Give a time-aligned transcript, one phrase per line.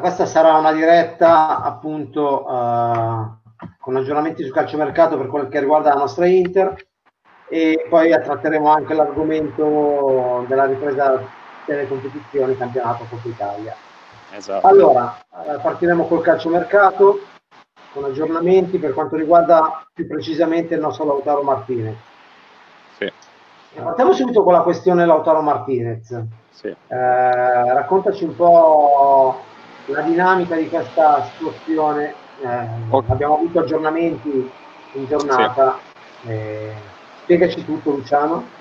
[0.00, 6.00] questa sarà una diretta appunto uh, con aggiornamenti sul calciomercato per quel che riguarda la
[6.00, 6.74] nostra Inter
[7.48, 11.22] e poi tratteremo anche l'argomento della ripresa
[11.66, 13.74] delle competizioni campionato Coppa Italia.
[14.32, 14.66] Esatto.
[14.66, 17.20] Allora, uh, partiremo col calciomercato
[17.92, 21.96] con aggiornamenti per quanto riguarda più precisamente il nostro Lautaro Martinez.
[22.98, 23.12] Sì.
[23.80, 26.20] Partiamo subito con la questione Lautaro Martinez.
[26.50, 26.66] Sì.
[26.66, 29.40] Eh, raccontaci un po'
[29.86, 32.14] la dinamica di questa situazione.
[32.40, 33.10] Eh, okay.
[33.10, 34.50] Abbiamo avuto aggiornamenti
[34.92, 35.78] in giornata.
[36.22, 36.28] Sì.
[36.28, 36.72] Eh,
[37.22, 38.53] spiegaci tutto, Luciano.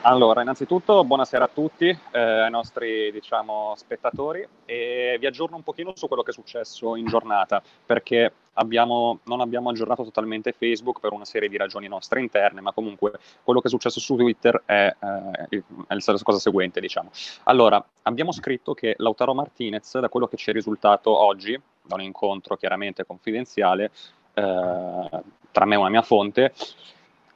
[0.00, 5.92] Allora, innanzitutto buonasera a tutti, eh, ai nostri diciamo, spettatori e vi aggiorno un pochino
[5.94, 11.12] su quello che è successo in giornata perché abbiamo, non abbiamo aggiornato totalmente Facebook per
[11.12, 13.12] una serie di ragioni nostre interne, ma comunque
[13.42, 17.10] quello che è successo su Twitter è, eh, è la cosa seguente, diciamo.
[17.42, 22.00] Allora, abbiamo scritto che Lautaro Martinez, da quello che ci è risultato oggi, da un
[22.00, 23.90] incontro chiaramente confidenziale
[24.32, 26.54] eh, tra me e una mia fonte,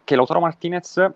[0.02, 1.12] che Lautaro Martinez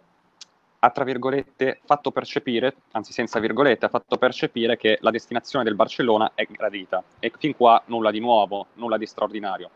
[0.85, 5.77] ha, tra virgolette, fatto percepire, anzi senza virgolette, ha fatto percepire che la destinazione del
[5.77, 7.05] Barcellona è gradita.
[7.21, 9.71] E fin qua nulla di nuovo, nulla di straordinario.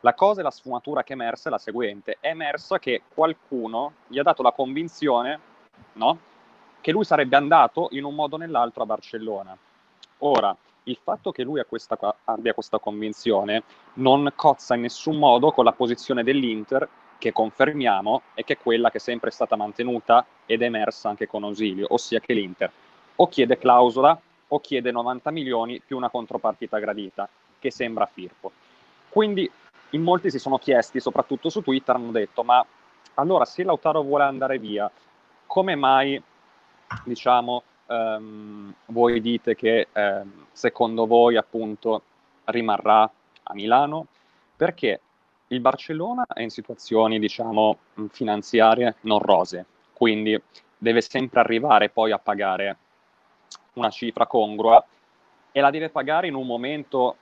[0.00, 2.18] La cosa e la sfumatura che è emersa è la seguente.
[2.20, 5.40] È emersa che qualcuno gli ha dato la convinzione,
[5.94, 6.18] no?
[6.82, 9.56] Che lui sarebbe andato in un modo o nell'altro a Barcellona.
[10.18, 13.62] Ora, il fatto che lui questa, abbia questa convinzione
[13.94, 16.86] non cozza in nessun modo con la posizione dell'Inter
[17.22, 21.28] che confermiamo e che è quella che è sempre stata mantenuta ed è emersa anche
[21.28, 22.68] con Osilio, ossia che l'Inter
[23.14, 27.28] o chiede clausola o chiede 90 milioni più una contropartita gradita,
[27.60, 28.50] che sembra Firpo.
[29.08, 29.48] Quindi
[29.90, 32.66] in molti si sono chiesti, soprattutto su Twitter, hanno detto, ma
[33.14, 34.90] allora se Lautaro vuole andare via,
[35.46, 36.20] come mai,
[37.04, 42.02] diciamo, um, voi dite che um, secondo voi appunto
[42.46, 43.02] rimarrà
[43.44, 44.08] a Milano?
[44.56, 45.00] Perché
[45.52, 47.78] il Barcellona è in situazioni, diciamo,
[48.10, 50.40] finanziarie non rose, quindi
[50.78, 52.76] deve sempre arrivare poi a pagare
[53.74, 54.84] una cifra congrua
[55.52, 57.16] e la deve pagare in un momento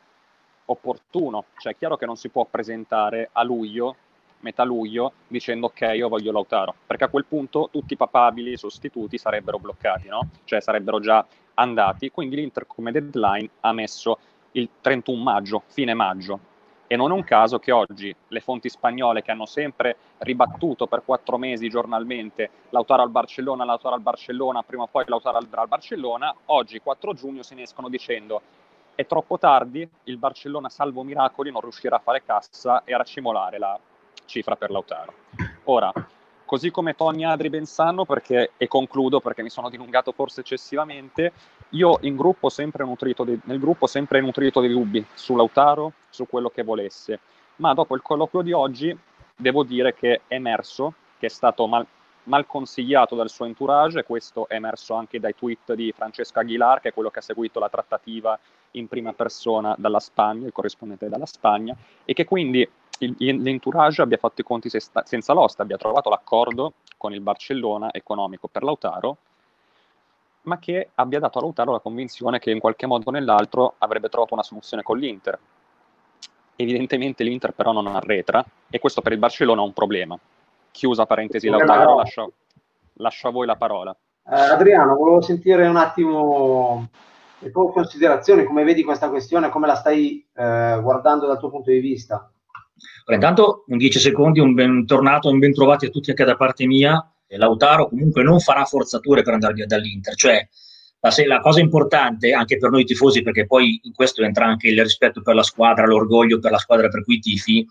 [0.66, 3.96] opportuno, cioè è chiaro che non si può presentare a luglio,
[4.40, 9.18] metà luglio, dicendo ok, io voglio Lautaro, perché a quel punto tutti i papabili sostituti
[9.18, 10.30] sarebbero bloccati, no?
[10.44, 14.18] Cioè sarebbero già andati, quindi l'Inter come deadline ha messo
[14.52, 16.49] il 31 maggio, fine maggio,
[16.92, 21.04] e non è un caso che oggi le fonti spagnole che hanno sempre ribattuto per
[21.04, 26.34] quattro mesi giornalmente Lautaro al Barcellona, Lautaro al Barcellona, prima o poi Lautaro al Barcellona,
[26.46, 28.42] oggi 4 giugno se ne escono dicendo
[28.96, 33.58] è troppo tardi, il Barcellona salvo miracoli non riuscirà a fare cassa e a racimolare
[33.60, 33.78] la
[34.24, 35.14] cifra per Lautaro.
[35.66, 35.92] Ora,
[36.50, 41.32] così come Tony Adri ben sanno, perché, e concludo perché mi sono dilungato forse eccessivamente,
[41.68, 46.26] io in gruppo sempre nutrito de, nel gruppo sempre nutrito dei dubbi su Lautaro, su
[46.26, 47.20] quello che volesse,
[47.58, 48.98] ma dopo il colloquio di oggi
[49.36, 51.86] devo dire che è emerso, che è stato mal,
[52.24, 56.88] mal consigliato dal suo entourage, questo è emerso anche dai tweet di Francesco Aguilar, che
[56.88, 58.38] è quello che ha seguito la trattativa
[58.72, 64.42] in prima persona dalla Spagna, il corrispondente dalla Spagna, e che quindi l'entourage abbia fatto
[64.42, 69.16] i conti senza l'osta, abbia trovato l'accordo con il Barcellona economico per Lautaro,
[70.42, 74.08] ma che abbia dato a Lautaro la convinzione che in qualche modo o nell'altro avrebbe
[74.08, 75.38] trovato una soluzione con l'Inter.
[76.56, 80.18] Evidentemente l'Inter però non arretra e questo per il Barcellona è un problema.
[80.70, 82.32] Chiusa parentesi Lautaro, lascio,
[82.94, 83.96] lascio a voi la parola.
[84.26, 86.88] Eh, Adriano, volevo sentire un attimo
[87.40, 91.70] le tue considerazioni, come vedi questa questione, come la stai eh, guardando dal tuo punto
[91.70, 92.30] di vista.
[93.04, 96.66] Allora, intanto un 10 secondi, un bentornato, un ben trovati a tutti anche da parte
[96.66, 97.04] mia.
[97.32, 100.48] Lautaro comunque non farà forzature per andare via dall'Inter, cioè
[101.00, 104.82] la, la, cosa importante anche per noi tifosi, perché poi in questo entra anche il
[104.82, 107.64] rispetto per la squadra, l'orgoglio per la squadra per cui tifi,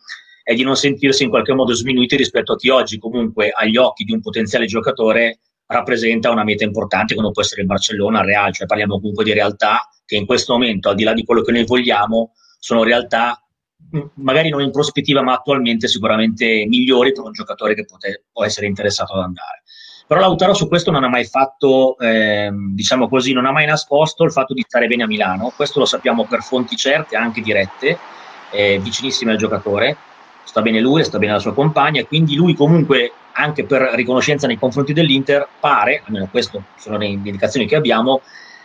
[0.49, 4.03] è di non sentirsi in qualche modo sminuiti rispetto a chi oggi comunque agli occhi
[4.03, 8.51] di un potenziale giocatore rappresenta una meta importante come può essere il Barcellona, il Real,
[8.51, 11.51] cioè parliamo comunque di realtà che in questo momento, al di là di quello che
[11.51, 13.39] noi vogliamo, sono realtà
[14.15, 18.65] magari non in prospettiva, ma attualmente sicuramente migliori per un giocatore che pote- può essere
[18.65, 19.61] interessato ad andare.
[20.07, 24.23] Però Lautaro su questo non ha mai fatto, eh, diciamo così, non ha mai nascosto
[24.23, 25.53] il fatto di stare bene a Milano.
[25.55, 27.99] Questo lo sappiamo per fonti certe, anche dirette,
[28.49, 29.95] eh, vicinissime al giocatore.
[30.49, 34.57] Sta bene lui, sta bene la sua compagna, quindi lui comunque, anche per riconoscenza nei
[34.57, 38.21] confronti dell'Inter, pare, almeno queste sono le indicazioni che abbiamo,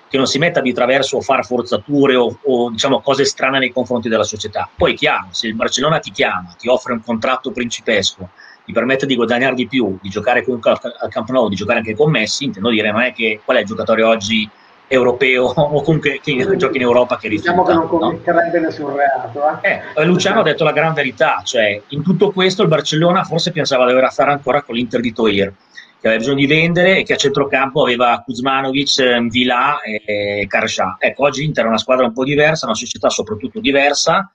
[0.09, 3.71] che non si metta di traverso o fare forzature o, o diciamo, cose strane nei
[3.71, 4.67] confronti della società.
[4.75, 8.31] Poi chiaro, se il Barcellona ti chiama, ti offre un contratto principesco,
[8.65, 11.81] ti permette di guadagnare di più, di giocare comunque al, al Camp Nou, di giocare
[11.81, 14.49] anche con Messi, intendo dire non è che qual è il giocatore oggi
[14.87, 17.51] europeo o comunque che giochi in Europa che rifiuta.
[17.51, 18.67] Diciamo che non commetterebbe no?
[18.67, 19.61] nessun reato.
[19.63, 19.81] Eh?
[19.95, 23.87] Eh, Luciano ha detto la gran verità, cioè in tutto questo il Barcellona forse pensava
[23.87, 25.53] di dover fare ancora con l'Inter di Toir,
[26.01, 30.97] che aveva bisogno di vendere e che a centrocampo aveva Kuzmanovic, Vila e Karsha.
[30.99, 34.31] Ecco, oggi Inter è una squadra un po' diversa, una società soprattutto diversa,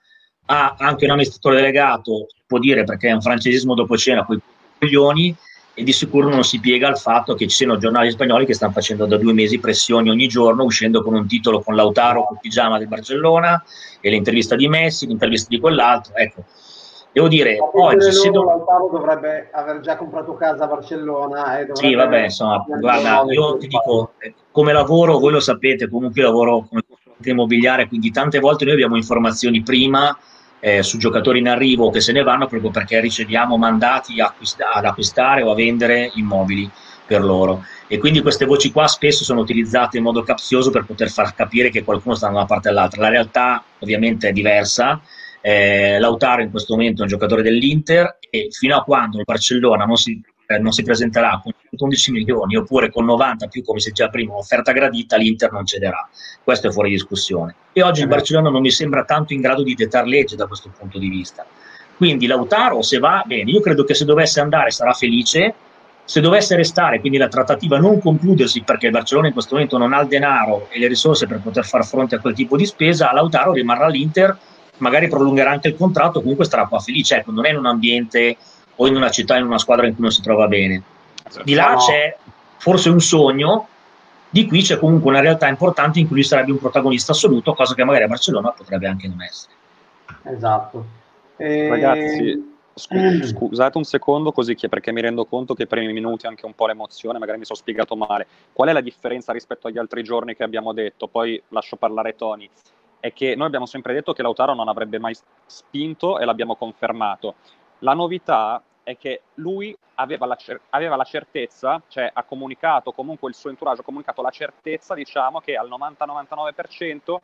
[0.51, 4.41] ha anche un amministratore delegato, può dire perché è un francesismo dopo cena, con i
[4.79, 5.35] coglioni,
[5.73, 8.73] e di sicuro non si piega al fatto che ci siano giornali spagnoli che stanno
[8.73, 12.77] facendo da due mesi pressioni ogni giorno, uscendo con un titolo con Lautaro, con pigiama
[12.77, 13.63] del Barcellona,
[14.01, 16.15] e l'intervista di Messi, l'intervista di quell'altro.
[16.15, 16.43] Ecco,
[17.13, 18.43] devo dire, oggi se do...
[18.43, 21.59] Lautaro dovrebbe aver già comprato casa a Barcellona.
[21.59, 26.21] E sì, vabbè, insomma, guarda, io ti dico, eh, come lavoro, voi lo sapete, comunque
[26.21, 30.17] lavoro come consulente immobiliare, quindi tante volte noi abbiamo informazioni prima
[30.59, 34.85] eh, su giocatori in arrivo che se ne vanno proprio perché riceviamo mandati acquist- ad
[34.85, 36.69] acquistare o a vendere immobili
[37.05, 37.63] per loro.
[37.87, 41.71] E quindi queste voci qua spesso sono utilizzate in modo capzioso per poter far capire
[41.71, 43.01] che qualcuno sta da una parte all'altra.
[43.01, 45.01] La realtà ovviamente è diversa.
[45.41, 49.85] Eh, Lautaro in questo momento è un giocatore dell'Inter e fino a quando il Barcellona
[49.85, 53.89] non si eh, non si presenterà con 11 milioni oppure con 90 più come si
[53.89, 56.09] diceva prima offerta gradita l'Inter non cederà.
[56.43, 57.53] Questo è fuori discussione.
[57.71, 60.47] E oggi il eh Barcellona non mi sembra tanto in grado di dettar legge da
[60.47, 61.45] questo punto di vista.
[61.95, 65.53] Quindi Lautaro se va bene io credo che se dovesse andare sarà felice.
[66.03, 69.93] Se dovesse restare quindi la trattativa non concludersi perché il Barcellona in questo momento non
[69.93, 73.13] ha il denaro e le risorse per poter far fronte a quel tipo di spesa
[73.13, 74.35] Lautaro rimarrà all'Inter
[74.77, 77.17] magari prolungherà anche il contratto comunque starà qua felice.
[77.17, 78.35] Ecco non è in un ambiente
[78.81, 80.81] o in una città, in una squadra in cui non si trova bene.
[81.43, 82.17] Di là c'è
[82.57, 83.67] forse un sogno,
[84.29, 87.73] di qui c'è comunque una realtà importante in cui lui sarebbe un protagonista assoluto, cosa
[87.73, 89.53] che magari a Barcellona potrebbe anche non essere.
[90.23, 90.85] Esatto.
[91.35, 91.67] E...
[91.67, 95.99] Ragazzi, scu- scusate un secondo così che, perché mi rendo conto che per i primi
[95.99, 98.27] minuti anche un po' l'emozione, magari mi sono spiegato male.
[98.53, 101.07] Qual è la differenza rispetto agli altri giorni che abbiamo detto?
[101.07, 102.49] Poi lascio parlare Tony.
[103.01, 105.15] È che noi abbiamo sempre detto che Lautaro non avrebbe mai
[105.45, 107.35] spinto e l'abbiamo confermato.
[107.79, 113.29] La novità è che lui aveva la, cer- aveva la, certezza, cioè ha comunicato, comunque
[113.29, 117.17] il suo entourage ha comunicato la certezza, diciamo, che al 90-99%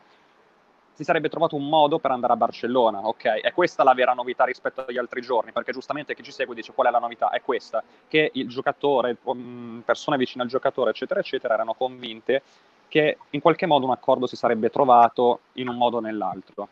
[0.96, 3.42] si sarebbe trovato un modo per andare a Barcellona, ok?
[3.42, 6.72] È questa la vera novità rispetto agli altri giorni, perché giustamente chi ci segue dice
[6.74, 7.32] qual è la novità?
[7.32, 12.42] È questa, che il giocatore, mm, persone vicine al giocatore, eccetera, eccetera, erano convinte
[12.88, 16.70] che in qualche modo un accordo si sarebbe trovato in un modo o nell'altro.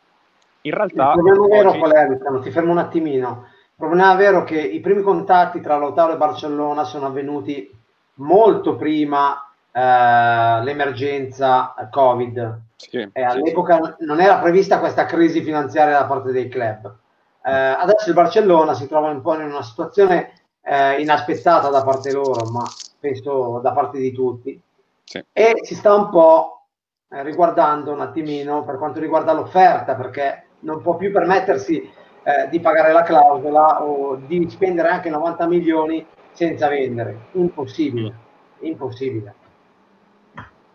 [0.62, 1.12] In realtà...
[1.12, 3.46] Il problema vero qual è, Ti fermo un attimino
[3.76, 7.70] problema è vero che i primi contatti tra Lautaro e Barcellona sono avvenuti
[8.14, 12.60] molto prima eh, l'emergenza Covid.
[12.76, 14.04] Sì, e all'epoca sì.
[14.04, 16.94] non era prevista questa crisi finanziaria da parte dei club.
[17.42, 20.32] Eh, adesso il Barcellona si trova un po' in una situazione
[20.62, 22.64] eh, inaspettata da parte loro, ma
[22.98, 24.60] penso da parte di tutti.
[25.04, 25.24] Sì.
[25.32, 26.66] E si sta un po'
[27.10, 31.92] eh, riguardando un attimino per quanto riguarda l'offerta, perché non può più permettersi
[32.24, 37.26] eh, di pagare la clausola o di spendere anche 90 milioni senza vendere.
[37.32, 38.14] Impossibile,
[38.60, 39.34] impossibile.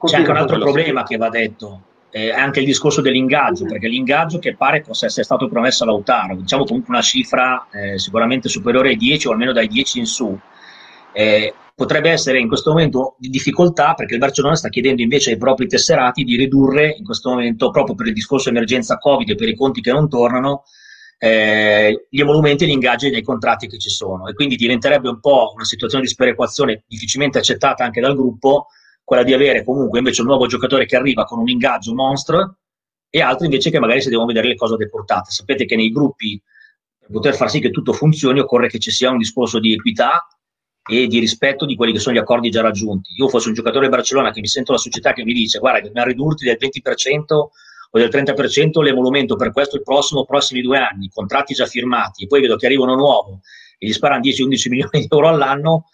[0.02, 1.82] C'è anche un altro problema che va detto,
[2.12, 6.36] eh, anche il discorso dell'ingaggio, perché l'ingaggio che pare possa essere stato promesso a Lautaro,
[6.36, 10.40] diciamo comunque una cifra eh, sicuramente superiore ai 10 o almeno dai 10 in su,
[11.12, 15.38] eh, potrebbe essere in questo momento di difficoltà perché il Barcellona sta chiedendo invece ai
[15.38, 19.50] propri tesserati di ridurre in questo momento, proprio per il discorso emergenza Covid e per
[19.50, 20.64] i conti che non tornano,
[21.22, 25.20] eh, gli emolumenti e gli ingaggi dei contratti che ci sono e quindi diventerebbe un
[25.20, 28.68] po' una situazione di sperequazione difficilmente accettata anche dal gruppo
[29.04, 32.60] quella di avere comunque invece un nuovo giocatore che arriva con un ingaggio monstro
[33.10, 35.32] e altri invece che magari si devono vedere le cose deportate.
[35.32, 36.42] Sapete che nei gruppi
[37.00, 40.28] per poter far sì che tutto funzioni occorre che ci sia un discorso di equità
[40.88, 43.14] e di rispetto di quelli che sono gli accordi già raggiunti.
[43.18, 45.82] Io fossi un giocatore di Barcellona che mi sento la società che mi dice guarda
[45.82, 47.24] dobbiamo ridurti del 20%
[47.92, 52.28] o del 30% l'emolumento per questo il prossimo, prossimi due anni, contratti già firmati, e
[52.28, 53.40] poi vedo che arrivano nuovo
[53.78, 55.86] e gli sparano 10-11 milioni di euro all'anno,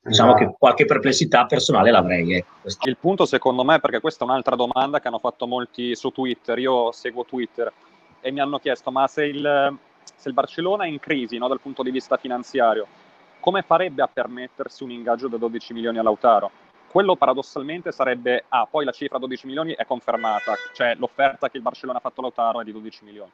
[0.00, 2.34] diciamo che qualche perplessità personale l'avrei.
[2.34, 2.68] Ecco.
[2.84, 6.58] Il punto secondo me, perché questa è un'altra domanda che hanno fatto molti su Twitter,
[6.58, 7.72] io seguo Twitter
[8.20, 9.76] e mi hanno chiesto ma se il,
[10.16, 12.86] se il Barcellona è in crisi no, dal punto di vista finanziario,
[13.38, 16.50] come farebbe a permettersi un ingaggio da 12 milioni a Lautaro?
[16.96, 21.62] Quello paradossalmente sarebbe, ah, poi la cifra 12 milioni è confermata, cioè l'offerta che il
[21.62, 23.30] Barcellona ha fatto a è di 12 milioni.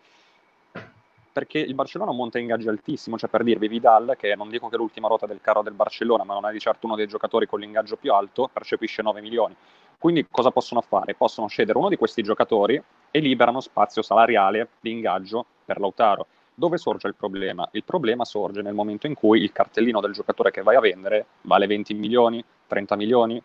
[1.33, 4.78] Perché il Barcellona monta ingaggi altissimo, cioè per dirvi Vidal, che non dico che è
[4.78, 7.61] l'ultima ruota del carro del Barcellona, ma non è di certo uno dei giocatori con
[7.61, 9.54] l'ingaggio più alto, percepisce 9 milioni.
[9.97, 11.14] Quindi cosa possono fare?
[11.14, 16.26] Possono cedere uno di questi giocatori e liberano spazio salariale di ingaggio per Lautaro.
[16.52, 17.69] Dove sorge il problema?
[17.73, 21.26] Il problema sorge nel momento in cui il cartellino del giocatore che vai a vendere
[21.42, 23.42] vale 20 milioni, 30 milioni,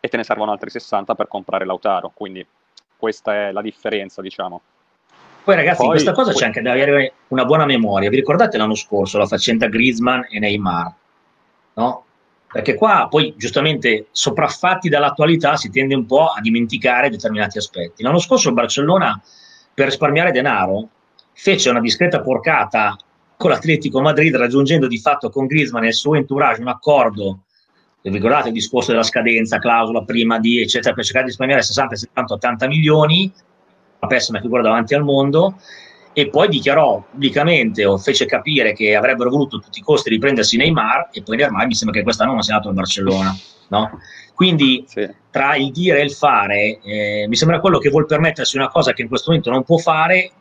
[0.00, 2.46] e te ne servono altri 60 per comprare Lautaro, quindi
[2.96, 4.60] questa è la differenza, diciamo.
[5.44, 6.40] Poi ragazzi, poi, in questa cosa poi...
[6.40, 8.10] c'è anche da avere una buona memoria.
[8.10, 10.94] Vi ricordate l'anno scorso la faccenda Griezmann e Neymar?
[11.74, 12.04] No?
[12.52, 18.02] Perché qua poi giustamente sopraffatti dall'attualità si tende un po' a dimenticare determinati aspetti.
[18.02, 19.20] L'anno scorso il Barcellona
[19.72, 20.88] per risparmiare denaro
[21.32, 22.96] fece una discreta porcata
[23.36, 27.40] con l'Atletico Madrid raggiungendo di fatto con Griezmann e il suo entourage un accordo
[28.02, 31.96] vi ricordate il discorso della scadenza, clausola prima di eccetera per cercare di risparmiare 60,
[31.96, 33.32] 70, 80 milioni
[34.00, 35.56] la pessima figura davanti al mondo
[36.12, 40.56] e poi dichiarò pubblicamente o fece capire che avrebbero voluto a tutti i costi riprendersi
[40.56, 43.36] Neymar e poi Neymar mi sembra che quest'anno non sia andato al Barcellona
[43.68, 44.00] no?
[44.34, 45.08] quindi sì.
[45.30, 48.92] tra il dire e il fare eh, mi sembra quello che vuol permettersi una cosa
[48.92, 50.32] che in questo momento non può fare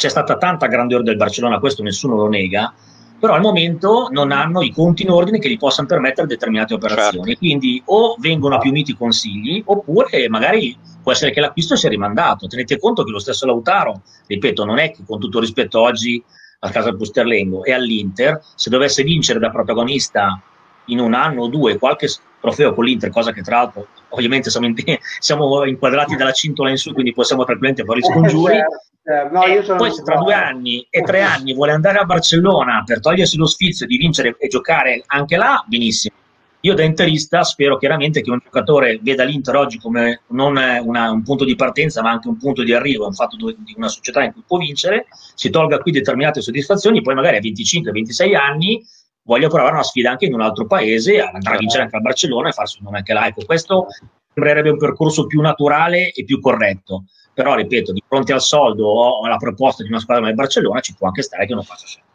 [0.00, 2.72] c'è stata tanta grandeur del Barcellona, questo nessuno lo nega,
[3.20, 7.26] però al momento non hanno i conti in ordine che gli possano permettere determinate operazioni.
[7.26, 7.38] Certo.
[7.38, 12.46] Quindi o vengono a più miti consigli, oppure magari può essere che l'acquisto sia rimandato.
[12.46, 16.22] Tenete conto che lo stesso Lautaro, ripeto, non è che con tutto rispetto oggi
[16.60, 20.40] al caso del Pusterlengo e all'Inter, se dovesse vincere da protagonista
[20.86, 22.08] in un anno o due qualche
[22.40, 24.74] trofeo con l'Inter, cosa che tra l'altro ovviamente siamo, in,
[25.18, 28.58] siamo inquadrati dalla cintola in su, quindi possiamo tranquillamente fare i scongiuri.
[29.02, 29.26] Certo.
[29.26, 32.82] Eh, no, e poi se tra due anni e tre anni vuole andare a Barcellona
[32.84, 36.14] per togliersi lo sfizio di vincere e giocare anche là, benissimo.
[36.62, 41.22] Io da interista spero chiaramente che un giocatore veda l'Inter oggi come non una, un
[41.22, 44.34] punto di partenza ma anche un punto di arrivo, un fatto di una società in
[44.34, 48.84] cui può vincere, si tolga qui determinate soddisfazioni, poi magari a 25-26 anni
[49.22, 52.50] voglia provare una sfida anche in un altro paese, andare a vincere anche a Barcellona
[52.50, 53.26] e farsi un nome anche là.
[53.26, 53.86] Ecco, questo
[54.34, 57.04] sembrerebbe un percorso più naturale e più corretto
[57.42, 60.80] però ripeto, di fronte al soldo o alla proposta di una squadra come il Barcellona
[60.80, 62.08] ci può anche stare che non faccia scelta.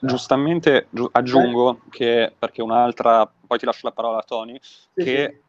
[0.00, 5.42] Giustamente aggiungo che, perché un'altra, poi ti lascio la parola a Tony, sì, che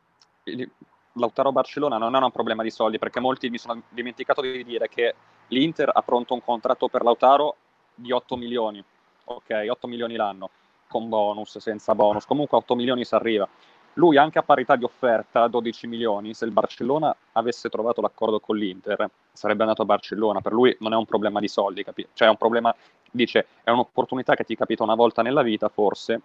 [0.43, 0.69] sì.
[1.13, 4.87] Lautaro Barcellona non è un problema di soldi, perché molti mi sono dimenticato di dire
[4.87, 5.13] che
[5.47, 7.55] l'Inter ha pronto un contratto per Lautaro
[7.93, 8.81] di 8 milioni,
[9.25, 10.49] ok, 8 milioni l'anno,
[10.87, 13.47] con bonus, senza bonus, comunque 8 milioni si arriva
[13.95, 18.57] lui anche a parità di offerta, 12 milioni, se il Barcellona avesse trovato l'accordo con
[18.57, 20.41] l'Inter, sarebbe andato a Barcellona.
[20.41, 22.73] Per lui non è un problema di soldi, capi- cioè è un problema,
[23.09, 26.21] dice, è un'opportunità che ti capita una volta nella vita, forse,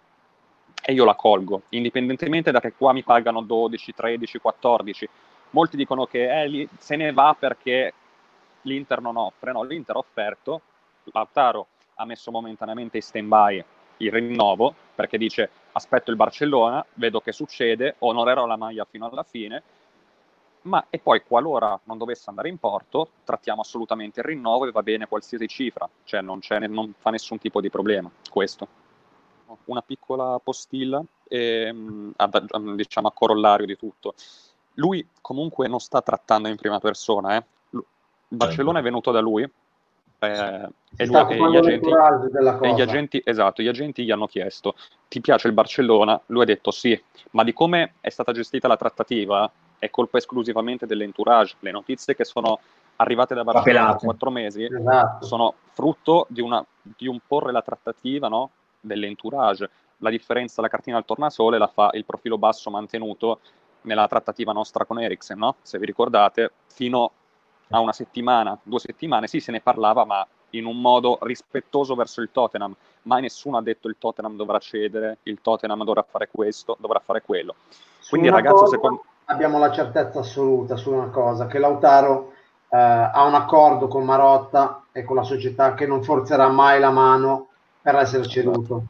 [0.81, 5.09] e io la colgo, indipendentemente da che qua mi pagano 12, 13, 14.
[5.51, 7.93] Molti dicono che eh, se ne va perché
[8.61, 10.61] l'Inter non offre, no, l'Inter ha offerto,
[11.11, 13.63] Lautaro ha messo momentaneamente in stand-by
[13.97, 19.23] il rinnovo, perché dice aspetto il Barcellona, vedo che succede, onorerò la maglia fino alla
[19.23, 19.63] fine,
[20.63, 24.83] ma e poi qualora non dovesse andare in porto, trattiamo assolutamente il rinnovo e va
[24.83, 28.67] bene qualsiasi cifra, cioè non, non fa nessun tipo di problema questo.
[29.65, 32.13] Una piccola postilla, ehm,
[32.75, 34.13] diciamo a corollario di tutto.
[34.73, 37.43] Lui comunque non sta trattando in prima persona, eh.
[38.29, 39.49] Barcellona è venuto da lui,
[40.19, 44.75] eh, e, lui, e, gli agenti, e, gli agenti, esatto, gli agenti gli hanno chiesto
[45.07, 46.19] ti piace il Barcellona?
[46.27, 46.99] Lui ha detto sì,
[47.31, 51.55] ma di come è stata gestita la trattativa è colpa esclusivamente dell'entourage.
[51.59, 52.59] Le notizie che sono
[52.97, 55.25] arrivate da Barcellona da quattro mesi esatto.
[55.25, 58.49] sono frutto di, una, di, un porre la trattativa no?
[58.79, 59.69] dell'entourage.
[59.97, 63.39] La differenza, la cartina al tornasole la fa il profilo basso mantenuto
[63.81, 65.55] nella trattativa nostra con Eriksen, no?
[65.61, 67.11] se vi ricordate, fino
[67.69, 72.21] a una settimana, due settimane, sì, se ne parlava, ma in un modo rispettoso verso
[72.21, 72.73] il Tottenham.
[73.03, 77.21] Mai nessuno ha detto il Tottenham dovrà cedere, il Tottenham dovrà fare questo, dovrà fare
[77.21, 77.55] quello.
[78.09, 82.33] Quindi, ragazzo, secondo abbiamo la certezza assoluta su una cosa, che Lautaro
[82.69, 86.91] eh, ha un accordo con Marotta e con la società che non forzerà mai la
[86.91, 87.47] mano
[87.81, 88.83] per essere ceduto.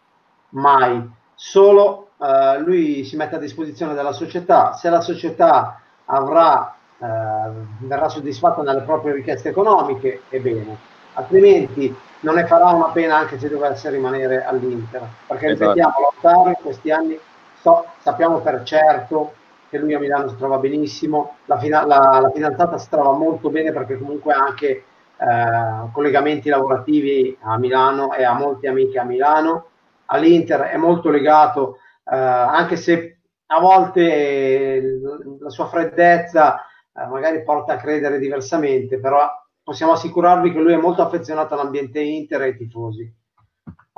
[0.50, 1.16] Mai.
[1.34, 4.74] Solo eh, lui si mette a disposizione della società.
[4.74, 10.78] Se la società avrà verrà soddisfatta nelle proprie richieste economiche, ebbene,
[11.14, 15.72] altrimenti non ne farà una pena anche se dovesse rimanere all'Inter, perché esatto.
[15.72, 17.20] ripetiamo, Lautaro in questi anni
[17.60, 19.34] so, sappiamo per certo
[19.70, 23.50] che lui a Milano si trova benissimo, la, fina- la, la fidanzata si trova molto
[23.50, 29.04] bene perché comunque ha anche eh, collegamenti lavorativi a Milano e ha molte amiche a
[29.04, 29.66] Milano,
[30.06, 35.00] all'Inter è molto legato, eh, anche se a volte
[35.40, 36.67] la sua freddezza eh,
[37.06, 39.30] magari porta a credere diversamente, però
[39.64, 43.14] possiamo assicurarvi che lui è molto affezionato all'ambiente Inter e ai tifosi.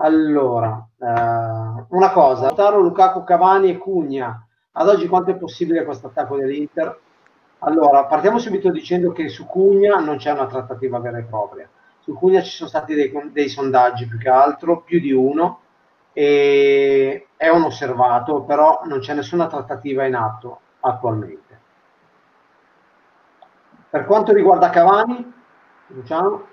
[0.02, 4.46] Allora, eh, una cosa, Lautaro, Lukaku, Cavani e Cugna.
[4.72, 7.00] Ad oggi quanto è possibile questo attacco dell'Inter?
[7.60, 11.70] Allora, partiamo subito dicendo che su Cugna non c'è una trattativa vera e propria.
[12.00, 15.60] Su Cugna ci sono stati dei, dei sondaggi più che altro, più di uno,
[16.14, 21.39] e è un osservato, però non c'è nessuna trattativa in atto attualmente.
[23.90, 25.34] Per quanto riguarda Cavani,
[25.88, 26.46] diciamo.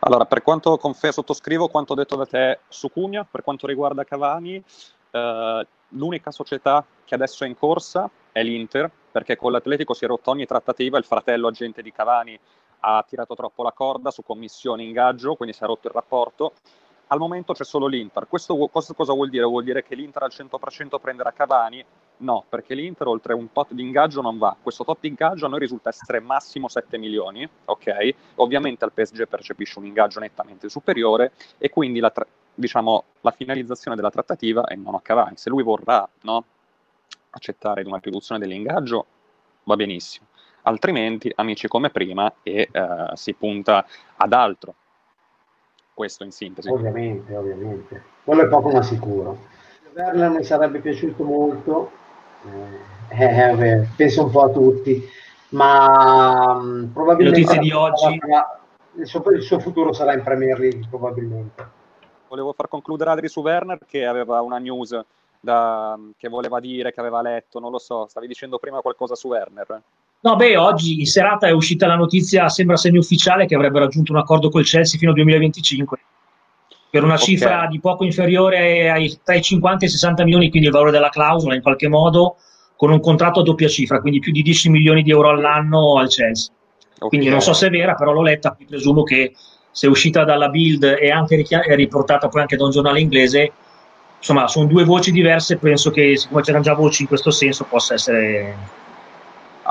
[0.00, 4.62] Allora, per quanto confesso, sottoscrivo quanto detto da te su Cugna, per quanto riguarda Cavani,
[5.10, 10.08] eh, l'unica società che adesso è in corsa è l'Inter, perché con l'Atletico si è
[10.08, 12.38] rotto ogni trattativa, il fratello agente di Cavani
[12.80, 16.52] ha tirato troppo la corda su commissione ingaggio, quindi si è rotto il rapporto.
[17.14, 18.26] Al momento c'è solo l'Inter.
[18.26, 19.44] Questo cosa vuol dire?
[19.44, 21.84] Vuol dire che l'Inter al 100% prenderà Cavani?
[22.16, 24.56] No, perché l'Inter oltre un tot di ingaggio non va.
[24.60, 28.14] Questo tot di ingaggio a noi risulta essere massimo 7 milioni, ok?
[28.36, 33.94] Ovviamente al PSG percepisce un ingaggio nettamente superiore e quindi la, tra- diciamo, la finalizzazione
[33.94, 35.36] della trattativa è non a Cavani.
[35.36, 36.44] Se lui vorrà no,
[37.30, 39.06] accettare una riduzione dell'ingaggio,
[39.62, 40.26] va benissimo.
[40.62, 44.74] Altrimenti, amici come prima, e uh, si punta ad altro.
[45.94, 46.68] Questo in sintesi.
[46.68, 48.02] Ovviamente, ovviamente.
[48.24, 49.38] Quello è poco ma sicuro.
[49.94, 51.90] Werner mi sarebbe piaciuto molto,
[53.08, 55.08] eh, eh, penso un po' a tutti,
[55.50, 57.40] ma mh, mm, probabilmente...
[57.40, 58.18] Le notizie di oggi...
[58.18, 58.60] Sarà,
[58.96, 61.70] il, suo, il suo futuro sarà in Premier League, probabilmente.
[62.28, 65.00] Volevo far concludere Adri su Werner che aveva una news
[65.38, 69.28] da, che voleva dire, che aveva letto, non lo so, stavi dicendo prima qualcosa su
[69.28, 69.82] Werner.
[70.24, 74.18] No, beh, oggi in serata è uscita la notizia, sembra semi-ufficiale, che avrebbe raggiunto un
[74.18, 75.98] accordo col Chelsea fino al 2025
[76.88, 77.26] per una okay.
[77.26, 80.92] cifra di poco inferiore ai, tra i 50 e i 60 milioni, quindi il valore
[80.92, 82.36] della clausola in qualche modo,
[82.74, 86.08] con un contratto a doppia cifra, quindi più di 10 milioni di euro all'anno al
[86.08, 86.54] Chelsea.
[86.94, 87.08] Okay.
[87.08, 89.34] Quindi non so se è vera, però l'ho letta, presumo che
[89.70, 93.52] se è uscita dalla Build e anche è riportata poi anche da un giornale inglese,
[94.16, 97.92] insomma, sono due voci diverse, penso che siccome c'erano già voci in questo senso possa
[97.92, 98.82] essere...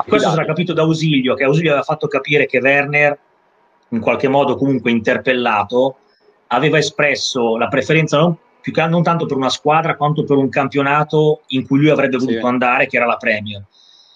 [0.07, 3.17] Questo sarà capito da Ausilio, che Ausilio aveva fatto capire che Werner,
[3.89, 5.97] in qualche modo comunque interpellato,
[6.47, 10.49] aveva espresso la preferenza non, più che, non tanto per una squadra quanto per un
[10.49, 12.45] campionato in cui lui avrebbe voluto sì.
[12.45, 13.63] andare, che era la Premier.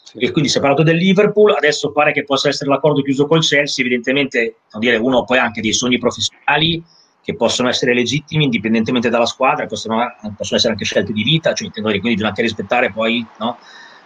[0.04, 0.18] Sì.
[0.20, 3.42] E quindi si è parlato del Liverpool, adesso pare che possa essere l'accordo chiuso col
[3.42, 6.82] Chelsea, evidentemente dire, uno poi ha anche dei sogni professionali
[7.22, 9.98] che possono essere legittimi indipendentemente dalla squadra, possono,
[10.38, 13.58] possono essere anche scelte di vita, cioè, quindi bisogna anche rispettare poi no,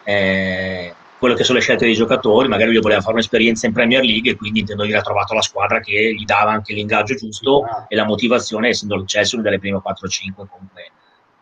[0.03, 4.03] eh, quello che sono le scelte dei giocatori, magari lui voleva fare un'esperienza in Premier
[4.03, 7.61] League e quindi intendo dire ha trovato la squadra che gli dava anche l'ingaggio giusto
[7.61, 7.85] ah.
[7.87, 10.91] e la motivazione, essendo il Chelsea una delle prime 4-5 comunque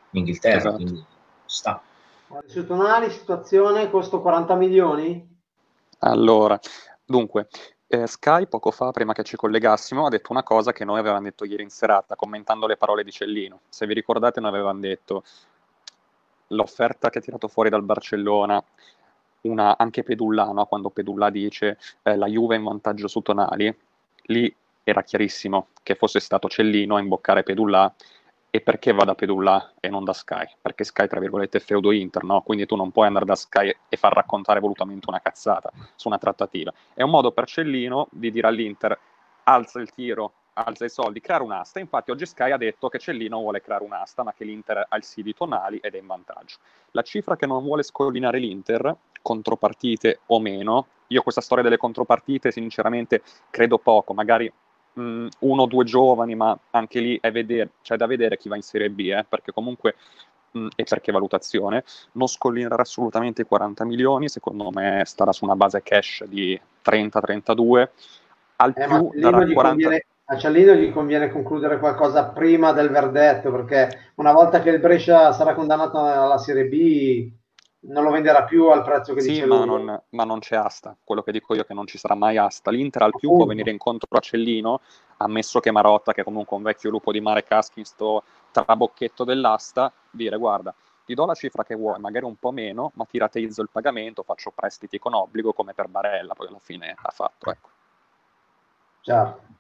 [0.10, 0.76] in Inghilterra, esatto.
[0.76, 1.06] quindi
[1.46, 1.82] sta.
[2.48, 5.38] Su Tonali, situazione, costo 40 milioni?
[6.00, 6.60] Allora,
[7.06, 7.48] dunque,
[7.88, 11.24] eh, Sky poco fa, prima che ci collegassimo, ha detto una cosa che noi avevamo
[11.24, 13.62] detto ieri in serata, commentando le parole di Cellino.
[13.70, 15.24] Se vi ricordate, noi avevamo detto
[16.48, 18.62] l'offerta che ha tirato fuori dal Barcellona,
[19.42, 23.76] una, anche Pedullano, quando Pedulla dice eh, la Juve in vantaggio su Tonali,
[24.24, 27.94] lì era chiarissimo che fosse stato Cellino a imboccare Pedulla
[28.52, 30.46] e perché va da Pedulla e non da Sky?
[30.60, 32.42] Perché Sky, tra virgolette, è feudo Inter, no?
[32.42, 36.18] Quindi tu non puoi andare da Sky e far raccontare volutamente una cazzata su una
[36.18, 36.74] trattativa.
[36.94, 38.98] È un modo per Cellino di dire all'Inter
[39.44, 41.80] alza il tiro, alza i soldi, creare un'asta.
[41.80, 45.04] Infatti oggi Sky ha detto che Cellino vuole creare un'asta, ma che l'Inter ha il
[45.04, 46.58] sì di Tonali ed è in vantaggio.
[46.92, 52.52] La cifra che non vuole scollinare l'Inter, contropartite o meno, io questa storia delle contropartite
[52.52, 54.52] sinceramente credo poco, magari
[54.94, 58.50] mh, mm, uno o due giovani, ma anche lì è vedere, c'è da vedere chi
[58.50, 59.96] va in Serie B, eh, perché comunque
[60.58, 65.56] mm, e perché valutazione, non scollinerà assolutamente i 40 milioni, secondo me starà su una
[65.56, 67.90] base cash di 30-32,
[68.58, 69.70] al eh, più darà 40...
[69.70, 74.80] Conviene, a Cialino gli conviene concludere qualcosa prima del verdetto, perché una volta che il
[74.80, 77.32] Brescia sarà condannato alla Serie B
[77.82, 80.96] non lo venderà più al prezzo che sì, dice ma non, ma non, c'è asta.
[81.04, 82.70] Quello che dico io è che non ci sarà mai asta.
[82.70, 84.82] L'Inter al più può venire incontro a Cellino,
[85.18, 89.24] ammesso che Marotta, che è comunque un vecchio lupo di mare caschi in sto trabocchetto
[89.24, 93.18] dell'asta, dire guarda, ti do la cifra che vuoi, magari un po' meno, ma ti
[93.18, 97.50] rateizzo il pagamento, faccio prestiti con obbligo come per Barella, poi alla fine ha fatto.
[97.50, 97.70] Ecco.
[99.02, 99.58] Certo.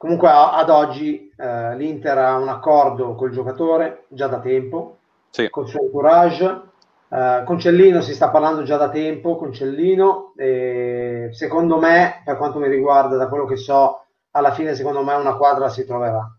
[0.00, 4.96] Comunque ad oggi eh, l'Inter ha un accordo col giocatore già da tempo,
[5.28, 5.50] sì.
[5.50, 6.68] col suo entourage
[7.10, 12.36] Uh, con Cellino si sta parlando già da tempo, con Cellino, e secondo me, per
[12.36, 16.30] quanto mi riguarda, da quello che so, alla fine secondo me una quadra si troverà.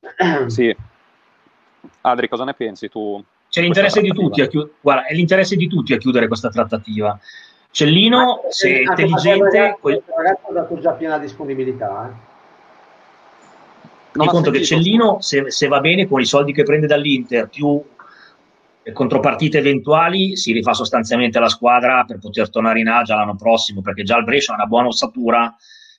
[0.48, 0.76] Sì.
[2.02, 3.24] Adri, cosa ne pensi tu?
[3.48, 7.18] C'è l'interesse di tutti a chiudere, guarda, è l'interesse di tutti a chiudere questa trattativa.
[7.70, 9.78] Cellino, se è intelligente...
[9.82, 12.10] Il ragazzo ha dato già piena disponibilità.
[12.10, 12.34] Eh.
[14.16, 17.82] Non conto che Cellino, se, se va bene, con i soldi che prende dall'Inter, più
[18.92, 23.80] contropartite eventuali si rifà sostanzialmente la squadra per poter tornare in A già l'anno prossimo,
[23.80, 25.54] perché già il Brescia ha una buona ossatura,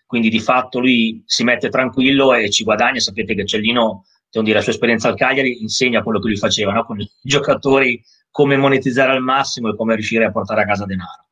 [0.06, 3.00] quindi di fatto lui si mette tranquillo e ci guadagna.
[3.00, 6.72] Sapete che Cellino, devo dire, la sua esperienza al Cagliari insegna quello che lui faceva
[6.72, 6.86] no?
[6.86, 8.02] con i giocatori,
[8.32, 11.26] come monetizzare al massimo e come riuscire a portare a casa denaro.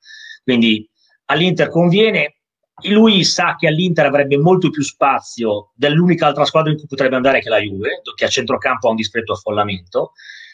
[0.44, 0.88] Quindi
[1.26, 2.36] all'Inter conviene,
[2.84, 7.40] lui sa che all'Inter avrebbe molto più spazio dell'unica altra squadra in cui potrebbe andare
[7.40, 10.12] che la Juve, che a centrocampo ha un discreto affollamento.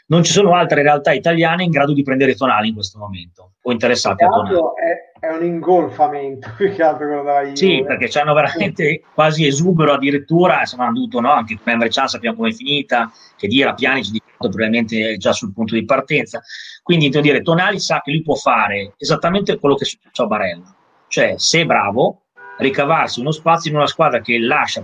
[0.08, 3.72] Non ci sono altre realtà italiane in grado di prendere Tonali in questo momento o
[3.72, 4.56] interessate a Tonali.
[4.56, 7.56] È, è un ingolfamento più che altro quello della Juve.
[7.56, 11.32] Sì, perché ci hanno veramente quasi esubero addirittura, hanno dovuto, no?
[11.32, 15.32] anche con Emre Can sappiamo come è finita, che dire a Pianic di probabilmente già
[15.32, 16.42] sul punto di partenza.
[16.84, 20.28] Quindi devo dire, Tonali sa che lui può fare esattamente quello che è successo a
[20.28, 20.76] Barella
[21.12, 22.22] cioè se è bravo,
[22.60, 24.82] ricavarsi uno spazio in una squadra che lascia.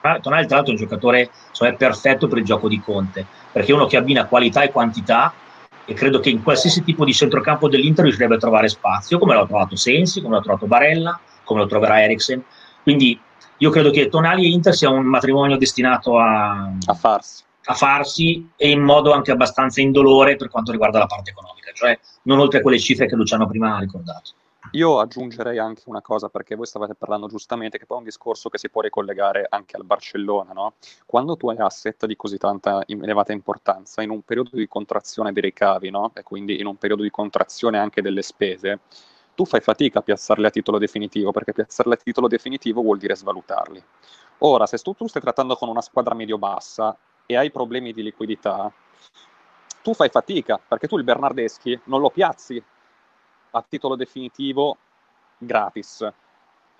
[0.00, 3.74] Tonali, tra l'altro, è un giocatore cioè, perfetto per il gioco di Conte, perché è
[3.74, 5.34] uno che abbina qualità e quantità
[5.84, 9.44] e credo che in qualsiasi tipo di centrocampo dell'Inter riuscirebbe a trovare spazio, come l'ha
[9.44, 12.42] trovato Sensi, come l'ha trovato Barella, come lo troverà Eriksen.
[12.82, 13.20] Quindi
[13.58, 17.42] io credo che Tonali e Inter sia un matrimonio destinato a, a, farsi.
[17.66, 21.98] a farsi e in modo anche abbastanza indolore per quanto riguarda la parte economica, cioè
[22.22, 24.30] non oltre quelle cifre che Luciano prima ha ricordato.
[24.72, 28.48] Io aggiungerei anche una cosa, perché voi stavate parlando giustamente, che poi è un discorso
[28.48, 30.74] che si può ricollegare anche al Barcellona, no?
[31.06, 35.42] Quando tu hai asset di così tanta elevata importanza, in un periodo di contrazione dei
[35.42, 36.10] ricavi, no?
[36.14, 38.80] E quindi in un periodo di contrazione anche delle spese,
[39.34, 43.16] tu fai fatica a piazzarli a titolo definitivo, perché piazzarli a titolo definitivo vuol dire
[43.16, 43.82] svalutarli.
[44.38, 48.70] Ora, se tu, tu stai trattando con una squadra medio-bassa e hai problemi di liquidità,
[49.82, 52.62] tu fai fatica, perché tu il Bernardeschi non lo piazzi
[53.50, 54.76] a titolo definitivo
[55.38, 56.10] gratis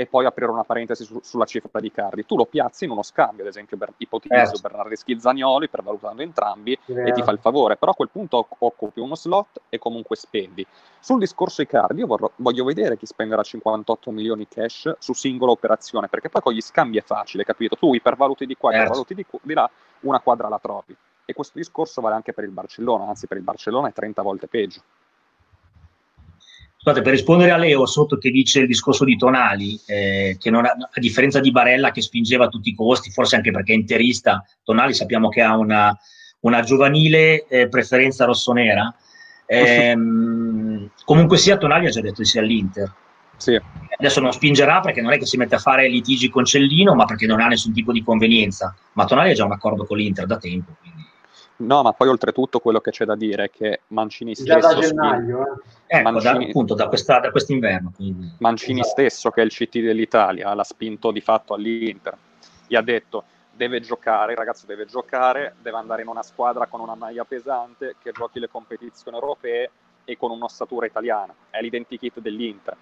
[0.01, 2.25] e poi aprire una parentesi su, sulla cifra di Cardi.
[2.25, 4.61] Tu lo piazzi in uno scambio, ad esempio, per ipotizzo eh.
[4.63, 7.07] Bernardeschi Zagnoli, per valutando entrambi, yeah.
[7.07, 7.77] e ti fa il favore.
[7.77, 10.65] Però a quel punto occupi uno slot e comunque spendi.
[11.01, 16.07] Sul discorso Icardi, io vorrò, voglio vedere chi spenderà 58 milioni cash su singola operazione,
[16.07, 17.75] perché poi con gli scambi è facile, capito?
[17.75, 19.69] Tu ipervaluti di qua, ipervaluti di, di là,
[20.03, 20.97] una quadra la trovi.
[21.25, 24.47] E questo discorso vale anche per il Barcellona, anzi per il Barcellona è 30 volte
[24.47, 24.81] peggio.
[26.89, 30.61] Scusate, per rispondere a Leo sotto che dice il discorso di Tonali, eh, che ha,
[30.61, 34.43] a differenza di Barella che spingeva a tutti i costi, forse anche perché è interista,
[34.65, 35.95] Tonali sappiamo che ha una,
[36.41, 38.95] una giovanile eh, preferenza rossonera.
[39.45, 39.95] Eh,
[41.05, 42.91] comunque sia, Tonali ha già detto di sì all'Inter.
[43.37, 43.61] Sì.
[43.99, 47.05] Adesso non spingerà perché non è che si mette a fare litigi con Cellino, ma
[47.05, 48.75] perché non ha nessun tipo di convenienza.
[48.95, 50.75] Ma Tonali ha già un accordo con l'Inter da tempo.
[50.81, 51.05] Quindi.
[51.59, 54.61] No, ma poi oltretutto quello che c'è da dire è che Mancini stesso...
[54.61, 55.43] Già da gennaio,
[55.87, 55.99] eh.
[55.99, 57.93] Ecco, Mancini, da, appunto, da, questa, da quest'inverno.
[57.97, 58.33] Quindi.
[58.39, 58.93] Mancini esatto.
[58.93, 62.17] stesso, che è il CT dell'Italia, l'ha spinto di fatto all'Inter.
[62.67, 66.81] Gli ha detto, deve giocare, il ragazzo deve giocare, deve andare in una squadra con
[66.81, 69.71] una maglia pesante, che giochi le competizioni europee
[70.05, 71.35] e con un'ossatura italiana.
[71.51, 72.77] È l'identikit dell'Inter.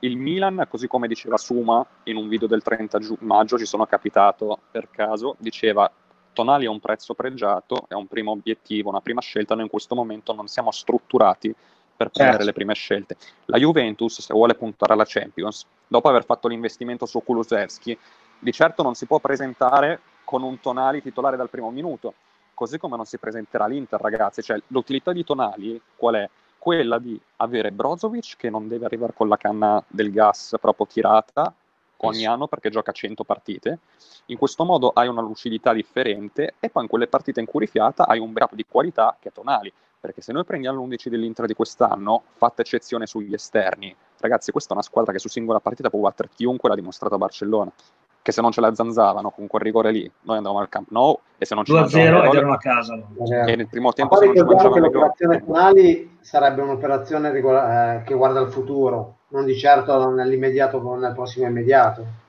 [0.00, 4.58] Il Milan, così come diceva Suma in un video del 30 maggio, ci sono capitato
[4.70, 5.90] per caso, diceva
[6.34, 9.94] Tonali è un prezzo pregiato, è un primo obiettivo, una prima scelta, noi in questo
[9.94, 11.54] momento non siamo strutturati
[11.96, 12.44] per prendere certo.
[12.44, 13.16] le prime scelte.
[13.46, 17.96] La Juventus, se vuole puntare alla Champions, dopo aver fatto l'investimento su Kulusevski,
[18.38, 22.14] di certo non si può presentare con un Tonali titolare dal primo minuto,
[22.52, 24.42] così come non si presenterà l'Inter, ragazzi.
[24.42, 26.28] Cioè, l'utilità di Tonali qual è?
[26.58, 31.54] Quella di avere Brozovic che non deve arrivare con la canna del gas proprio tirata
[31.98, 33.78] ogni anno perché gioca 100 partite.
[34.26, 38.06] In questo modo hai una lucidità differente e poi in quelle partite in cui rifiata
[38.06, 39.72] hai un backup di qualità che è Tonali.
[40.00, 44.74] Perché se noi prendiamo l'11 dell'Inter di quest'anno, fatta eccezione sugli esterni, ragazzi, questa è
[44.74, 47.72] una squadra che su singola partita può battere chiunque, l'ha dimostrato a Barcellona.
[48.20, 51.18] Che se non ce la zanzavano con quel rigore lì, noi andavamo al Camp Nou
[51.38, 53.02] e se non ce 2-0 ed erano a casa.
[53.46, 58.40] E nel primo tempo se non ci mangiavano l'operazione Tonali sarebbe un'operazione eh, che guarda
[58.40, 62.22] al futuro non di certo nell'immediato nel prossimo immediato.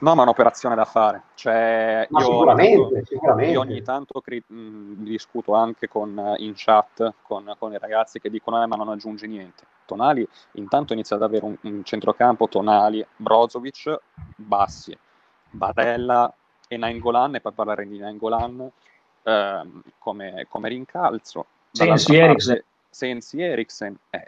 [0.00, 1.22] No, ma è un'operazione da fare.
[1.34, 3.52] Cioè, io sicuramente, ogni tanto, sicuramente.
[3.52, 8.30] Io ogni tanto cri- mh, discuto anche con, in chat con, con, i ragazzi che
[8.30, 9.62] dicono eh, ma non aggiunge niente.
[9.84, 14.00] Tonali intanto inizia ad avere un, un centrocampo, Tonali, Brozovic,
[14.36, 14.96] Bassi,
[15.50, 16.32] Barella
[16.66, 18.70] e Nainggolan, e poi parlare di Nainggolan
[19.22, 19.62] eh,
[19.98, 21.46] come, come rincalzo.
[21.70, 22.64] Sensi Eriksen.
[22.88, 23.96] Sensi Eriksen.
[24.10, 24.24] Eh,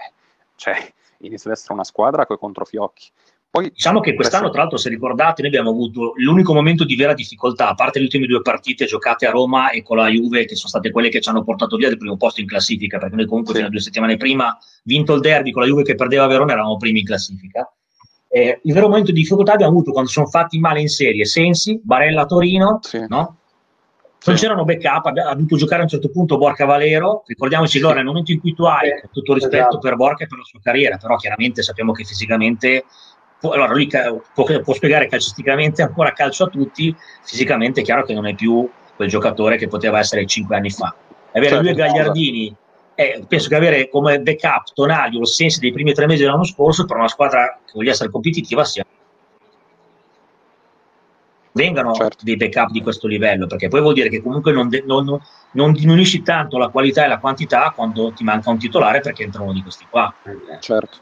[0.57, 0.77] cioè,
[1.21, 3.11] inizia ad essere una squadra con i controfiocchi.
[3.57, 7.14] Poi, diciamo che quest'anno, tra l'altro, se ricordate, noi abbiamo avuto l'unico momento di vera
[7.14, 10.57] difficoltà, a parte le ultime due partite giocate a Roma e con la Juve, che
[10.57, 13.25] sono state quelle che ci hanno portato via del primo posto in classifica, perché noi
[13.25, 13.59] comunque sì.
[13.59, 16.53] fino a due settimane prima, vinto il derby con la Juve che perdeva a Verona,
[16.53, 17.73] eravamo primi in classifica.
[18.29, 21.81] Eh, il vero momento di difficoltà abbiamo avuto quando sono fatti male in serie Sensi,
[21.83, 23.07] Barella Torino, sì.
[23.09, 23.38] no?
[24.25, 28.05] Non c'erano backup, ha dovuto giocare a un certo punto Borca Valero, ricordiamoci allora nel
[28.05, 29.79] momento in cui tu hai tutto rispetto esatto.
[29.79, 32.85] per Borca e per la sua carriera, però chiaramente sappiamo che fisicamente,
[33.43, 33.89] allora lui
[34.35, 38.69] può, può spiegare calcisticamente ancora calcio a tutti, fisicamente è chiaro che non è più
[38.97, 40.95] quel giocatore che poteva essere cinque anni fa.
[41.31, 42.57] È vero, certo, lui e Gagliardini
[42.97, 46.87] eh, penso che avere come backup Tonali o Sensi dei primi tre mesi dell'anno scorso
[46.87, 48.85] per una squadra che voglia essere competitiva sia
[51.57, 52.23] vengano certo.
[52.23, 55.19] dei backup di questo livello, perché poi vuol dire che comunque non, de- non,
[55.53, 59.53] non, diminuisci tanto la qualità e la quantità quando ti manca un titolare perché entrano
[59.53, 60.12] di questi qua.
[60.61, 60.99] Certo,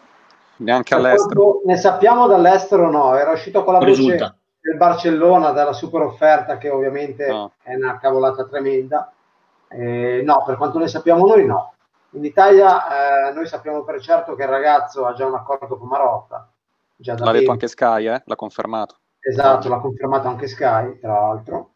[0.59, 1.61] neanche all'estero.
[1.65, 4.17] Ne sappiamo dall'estero no, era uscito con la voce
[4.61, 7.53] del Barcellona, dalla super offerta che ovviamente no.
[7.61, 9.13] è una cavolata tremenda.
[9.69, 11.75] Eh, no, per quanto ne sappiamo noi no.
[12.11, 15.89] In Italia eh, noi sappiamo per certo che il ragazzo ha già un accordo con
[15.89, 16.49] Marotta.
[16.97, 17.51] L'ha detto tempo.
[17.51, 18.23] anche Sky, eh?
[18.25, 18.99] l'ha confermato.
[19.27, 21.71] Esatto, l'ha confermato anche Sky, tra l'altro.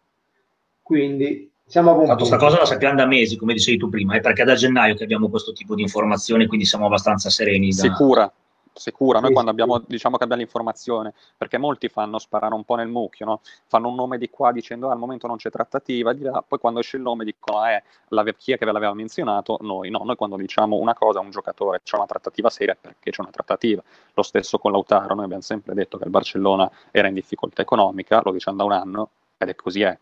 [0.83, 4.21] Quindi siamo a buon Questa cosa la sappiamo da mesi, come dicevi tu prima, è
[4.21, 7.69] perché è da gennaio che abbiamo questo tipo di informazioni, quindi siamo abbastanza sereni.
[7.69, 7.83] Da...
[7.83, 8.33] Sicura,
[8.79, 9.21] sicura.
[9.21, 13.27] Noi quando abbiamo, diciamo che abbiamo l'informazione, perché molti fanno sparare un po' nel mucchio,
[13.27, 13.41] no?
[13.67, 16.59] fanno un nome di qua dicendo ah, al momento non c'è trattativa, di là, poi
[16.59, 17.83] quando esce il nome dicono ah, eh,
[18.37, 21.31] chi è che ve l'aveva menzionato, noi no, noi quando diciamo una cosa a un
[21.31, 23.83] giocatore c'è una trattativa seria perché c'è una trattativa.
[24.15, 28.21] Lo stesso con Lautaro, noi abbiamo sempre detto che il Barcellona era in difficoltà economica,
[28.25, 29.99] lo diciamo da un anno ed è così è.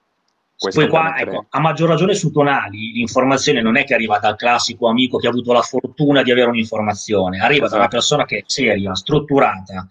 [0.58, 4.36] Questo Poi qua, ecco, a maggior ragione su Tonali, l'informazione non è che arriva dal
[4.36, 7.70] classico amico che ha avuto la fortuna di avere un'informazione, arriva esatto.
[7.70, 7.96] da una esatto.
[7.96, 9.86] persona che è seria, strutturata,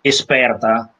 [0.00, 0.94] esperta,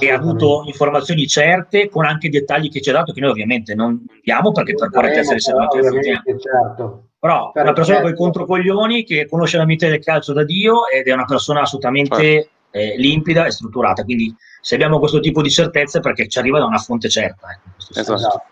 [0.00, 3.74] e ha avuto informazioni certe con anche dettagli che ci ha dato che noi ovviamente
[3.74, 7.08] non diamo perché per correttezza di servizio certo.
[7.18, 10.88] però per una persona con i controcoglioni che conosce la mente del calcio da Dio
[10.88, 12.50] ed è una persona assolutamente certo.
[12.70, 16.66] Eh, limpida e strutturata quindi se abbiamo questo tipo di certezze perché ci arriva da
[16.66, 17.48] una fonte certa.
[17.50, 18.42] Ecco, esatto.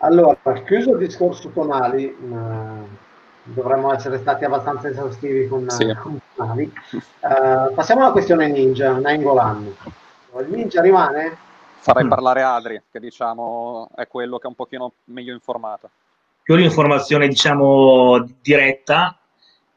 [0.00, 3.06] Allora, chiuso il discorso tonali, eh,
[3.42, 5.92] dovremmo essere stati abbastanza esaustivi con, sì.
[6.00, 6.72] con tonali.
[6.92, 9.74] Eh, passiamo alla questione ninja, Nainggolan.
[10.40, 11.36] Il ninja rimane?
[11.78, 12.08] Farei mm.
[12.08, 15.90] parlare Adri, che diciamo è quello che è un pochino meglio informato.
[16.42, 19.17] Più l'informazione, diciamo, diretta,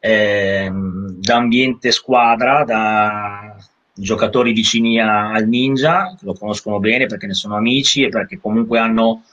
[0.03, 3.55] eh, da ambiente squadra, da
[3.93, 8.79] giocatori vicini a, al Ninja, lo conoscono bene perché ne sono amici e perché comunque
[8.79, 9.23] hanno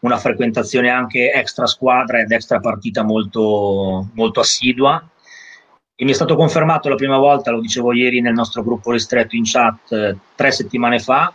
[0.00, 5.02] una frequentazione anche extra squadra ed extra partita molto, molto assidua.
[6.00, 9.34] E mi è stato confermato la prima volta, lo dicevo ieri nel nostro gruppo ristretto
[9.34, 11.32] in chat, eh, tre settimane fa,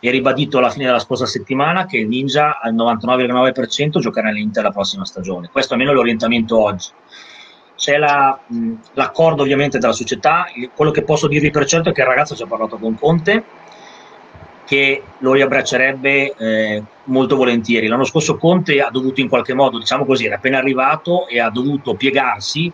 [0.00, 4.72] e ribadito alla fine della scorsa settimana che il Ninja al 99,9% giocherà nell'Inter la
[4.72, 5.50] prossima stagione.
[5.52, 6.88] Questo almeno è l'orientamento oggi
[7.80, 10.44] c'è la, mh, l'accordo ovviamente della società,
[10.76, 13.42] quello che posso dirvi per certo è che il ragazzo ci ha parlato con Conte,
[14.66, 17.86] che lo riabbraccerebbe eh, molto volentieri.
[17.86, 21.48] L'anno scorso Conte ha dovuto in qualche modo, diciamo così, era appena arrivato e ha
[21.48, 22.70] dovuto piegarsi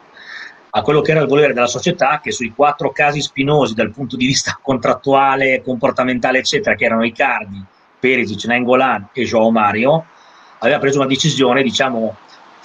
[0.70, 4.16] a quello che era il volere della società, che sui quattro casi spinosi dal punto
[4.16, 7.64] di vista contrattuale, comportamentale, eccetera, che erano Icardi,
[8.00, 10.04] Perisic, Nengolan e Joao Mario,
[10.58, 12.16] aveva preso una decisione, diciamo,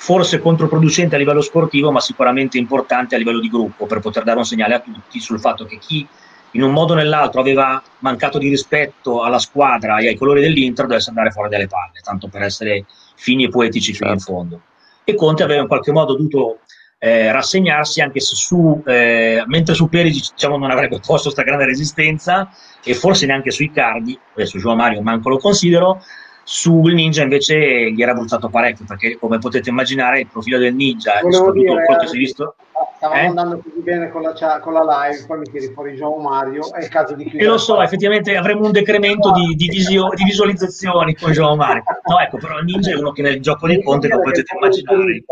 [0.01, 4.39] forse controproducente a livello sportivo, ma sicuramente importante a livello di gruppo per poter dare
[4.39, 6.07] un segnale a tutti sul fatto che chi
[6.53, 10.87] in un modo o nell'altro aveva mancato di rispetto alla squadra e ai colori dell'Inter
[10.87, 12.85] dovesse andare fuori dalle palle, tanto per essere
[13.15, 14.33] fini e poetici fino in certo.
[14.33, 14.61] fondo.
[15.03, 16.61] E Conte aveva in qualche modo dovuto
[16.97, 21.65] eh, rassegnarsi anche se su, eh, mentre su Perisic diciamo, non avrebbe posto questa grande
[21.65, 22.49] resistenza
[22.83, 26.01] e forse neanche sui Cardi, adesso Joao Mario manco lo considero,
[26.43, 31.19] sul Ninja invece gli era bruciato parecchio perché come potete immaginare il profilo del Ninja
[31.19, 32.55] è quello che si è visto?
[32.97, 33.25] stavamo eh?
[33.25, 36.83] andando così bene con la, con la, live poi mi tiri fuori Gio Mario è
[36.83, 40.23] il caso di chiudere e lo so effettivamente avremo un decremento di, di, visio, di,
[40.23, 43.81] visualizzazioni con Gio Mario no ecco però il Ninja è uno che nel gioco di
[43.83, 45.23] Conte come potete immaginare.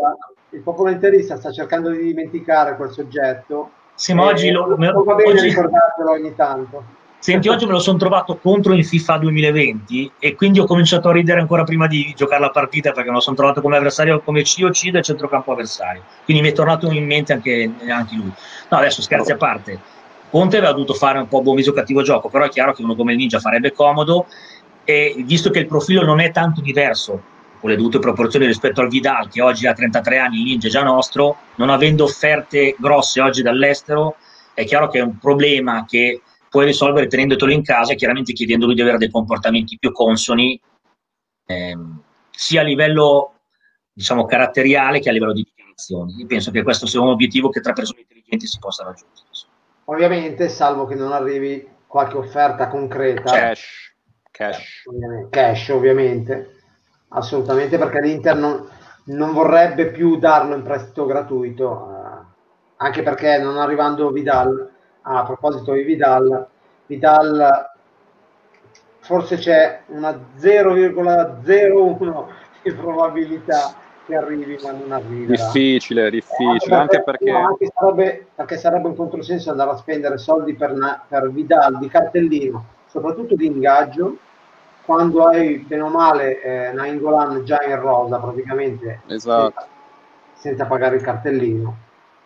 [0.50, 3.72] il popolo interista sta cercando di dimenticare quel soggetto.
[3.94, 5.48] Sì ma oggi lo, va bene oggi...
[5.48, 10.62] ricordartelo ogni tanto Senti, oggi me lo sono trovato contro in FIFA 2020 e quindi
[10.62, 13.60] ho cominciato a ridere ancora prima di giocare la partita perché me lo sono trovato
[13.60, 16.02] come avversario come COC del centrocampo avversario.
[16.24, 18.32] Quindi mi è tornato in mente anche, anche lui.
[18.70, 19.78] No, adesso scherzi a parte.
[20.30, 22.96] Conte aveva dovuto fare un po' buon viso cattivo gioco, però è chiaro che uno
[22.96, 24.28] come il Ninja farebbe comodo
[24.86, 27.22] e visto che il profilo non è tanto diverso
[27.60, 30.72] con le dovute proporzioni rispetto al Vidal che oggi ha 33 anni, il Ninja è
[30.72, 34.16] già nostro, non avendo offerte grosse oggi dall'estero,
[34.54, 38.74] è chiaro che è un problema che puoi risolvere tenendotelo in casa e chiaramente chiedendogli
[38.74, 40.60] di avere dei comportamenti più consoni
[41.46, 43.34] ehm, sia a livello
[43.92, 46.16] diciamo caratteriale che a livello di dichiarazioni.
[46.20, 49.28] Io penso che questo sia un obiettivo che tra persone intelligenti si possa raggiungere.
[49.86, 53.32] Ovviamente, salvo che non arrivi qualche offerta concreta.
[53.32, 53.96] Cash.
[54.32, 54.84] Cash.
[55.30, 56.58] Cash, ovviamente.
[57.10, 58.70] Assolutamente, perché l'Inter non,
[59.06, 62.26] non vorrebbe più darlo in prestito gratuito, eh,
[62.78, 64.78] anche perché non arrivando Vidal
[65.18, 66.48] a proposito di Vidal,
[66.86, 67.72] Vidal
[69.00, 72.26] forse c'è una 0,01
[72.62, 73.74] di probabilità
[74.06, 75.28] che arrivi ma non arrivi.
[75.28, 77.32] Difficile, difficile, eh, anche perché...
[77.32, 80.76] Anche sarebbe, perché sarebbe un controsenso andare a spendere soldi per,
[81.08, 84.18] per Vidal di cartellino, soprattutto di ingaggio,
[84.86, 89.54] quando hai bene o male eh, Nainggolan già in rosa praticamente esatto.
[89.56, 89.68] senza,
[90.34, 91.78] senza, pagare il cartellino.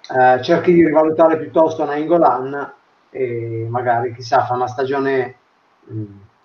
[0.09, 2.73] Eh, cerchi di rivalutare piuttosto Nainggolan
[3.09, 5.35] e magari chissà fa una stagione
[5.85, 6.03] mh,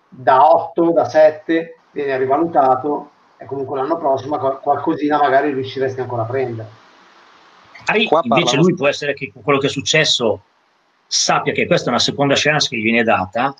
[0.09, 6.27] da 8, da 7, viene rivalutato e comunque l'anno prossimo qualcosina magari riusciresti ancora a
[6.27, 6.68] prendere.
[8.23, 10.42] invece lui può essere che quello che è successo
[11.07, 13.55] sappia che questa è una seconda chance che gli viene data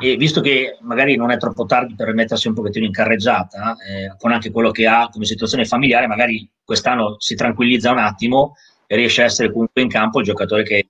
[0.00, 4.14] e visto che magari non è troppo tardi per mettersi un pochettino in carreggiata, eh,
[4.16, 8.54] con anche quello che ha come situazione familiare, magari quest'anno si tranquillizza un attimo
[8.96, 10.88] riesce a essere comunque in campo il giocatore che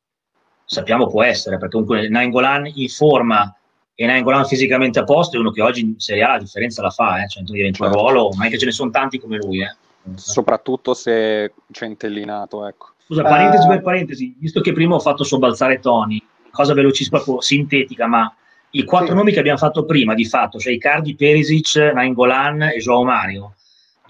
[0.65, 3.53] sappiamo può essere, perché comunque Nainggolan in forma
[3.95, 6.91] e Nainggolan fisicamente a posto è uno che oggi in Serie A la differenza la
[6.91, 7.27] fa, eh?
[7.27, 9.61] cioè in quel ruolo, ma anche ce ne sono tanti come lui.
[9.61, 9.75] Eh?
[10.15, 12.91] Soprattutto se centellinato, ecco.
[13.05, 18.33] Scusa, parentesi per parentesi, visto che prima ho fatto sobbalzare Tony, cosa velocissima, sintetica, ma
[18.71, 19.15] i quattro sì.
[19.15, 23.55] nomi che abbiamo fatto prima, di fatto, cioè Icardi, Perisic, Nainggolan e Joao Mario.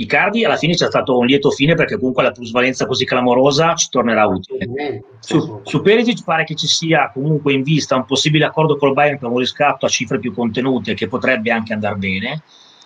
[0.00, 3.88] Icardi alla fine c'è stato un lieto fine perché comunque la plusvalenza così clamorosa ci
[3.90, 5.02] tornerà utile.
[5.18, 9.18] Su, su Perisic pare che ci sia comunque in vista un possibile accordo col Bayern
[9.18, 12.42] per un riscatto a cifre più contenute che potrebbe anche andare bene.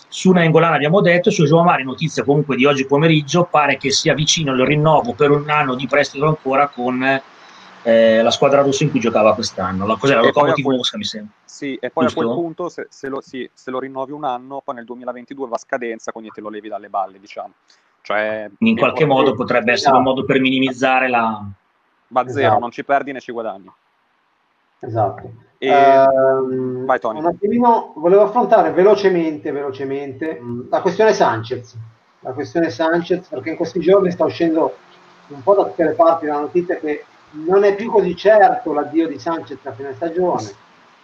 [0.09, 4.53] Su Nainggolan abbiamo detto, su Joao notizia comunque di oggi pomeriggio, pare che sia vicino
[4.55, 7.21] il rinnovo per un anno di prestito ancora con
[7.83, 9.87] eh, la squadra russa in cui giocava quest'anno.
[9.87, 10.21] La, cos'era?
[10.21, 11.33] La Lokomotiv Mosca, mi sembra.
[11.45, 12.21] Sì, e poi Giusto?
[12.21, 15.49] a quel punto, se, se, lo, sì, se, lo, rinnovi un anno, poi nel 2022
[15.49, 17.53] va a scadenza, quindi te lo levi dalle balle, diciamo.
[18.03, 21.45] Cioè, in qualche modo potrebbe essere un modo per minimizzare la...
[22.09, 22.59] Va zero, esatto.
[22.59, 23.71] non ci perdi né ci guadagni.
[24.81, 25.33] Esatto.
[25.59, 25.71] E...
[25.71, 27.21] Uh, Vai Tony.
[27.21, 31.77] Un attimino, volevo affrontare velocemente, velocemente la questione Sanchez.
[32.21, 34.77] La questione Sanchez, perché in questi giorni sta uscendo
[35.29, 39.09] un po' da tutte le parti la notizia che non è più così certo l'addio
[39.09, 40.51] di Sanchez a fine stagione,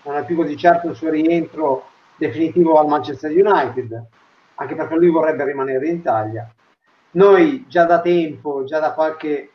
[0.03, 1.87] non è più così certo il suo rientro
[2.17, 4.07] definitivo al Manchester United,
[4.57, 6.53] anche perché lui vorrebbe rimanere in Italia.
[7.13, 9.53] Noi già da tempo, già da qualche,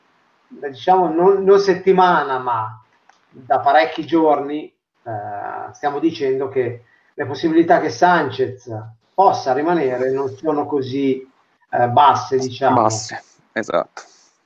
[0.48, 2.82] diciamo non, non settimana, ma
[3.30, 4.66] da parecchi giorni
[5.04, 6.84] eh, stiamo dicendo che
[7.14, 8.72] le possibilità che Sanchez
[9.14, 11.30] possa rimanere non sono così
[11.70, 12.82] eh, basse, diciamo.
[12.82, 14.02] Basse, esatto.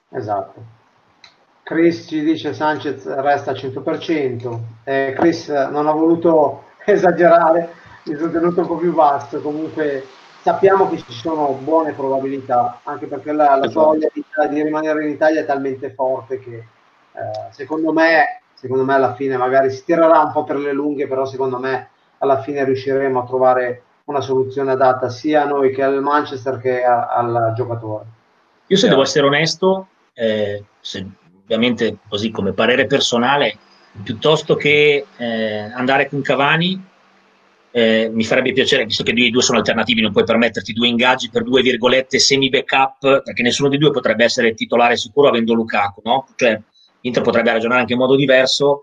[0.10, 0.76] Esatto.
[1.68, 8.32] Chris ci dice Sanchez resta al 100%, eh, Chris non ha voluto esagerare, mi sono
[8.32, 10.06] tenuto un po' più basso, comunque
[10.42, 15.10] sappiamo che ci sono buone probabilità, anche perché la, la voglia di, di, rimanere in
[15.10, 20.22] Italia è talmente forte che eh, secondo me, secondo me alla fine magari si tirerà
[20.22, 24.72] un po' per le lunghe, però secondo me alla fine riusciremo a trovare una soluzione
[24.72, 28.06] adatta sia a noi che al Manchester che a, al giocatore.
[28.68, 31.06] Io se devo essere onesto, eh, se
[31.48, 33.58] ovviamente così come parere personale,
[34.04, 36.80] piuttosto che eh, andare con Cavani,
[37.72, 41.30] eh, mi farebbe piacere, visto che i due sono alternativi, non puoi permetterti due ingaggi
[41.30, 46.28] per due virgolette semi-backup, perché nessuno dei due potrebbe essere titolare sicuro avendo Lukaku, no?
[46.36, 46.60] Cioè,
[47.02, 48.82] Inter potrebbe ragionare anche in modo diverso.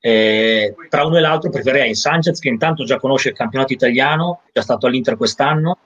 [0.00, 4.50] Eh, tra uno e l'altro preferirei Sanchez, che intanto già conosce il campionato italiano, è
[4.52, 5.78] già stato all'Inter quest'anno.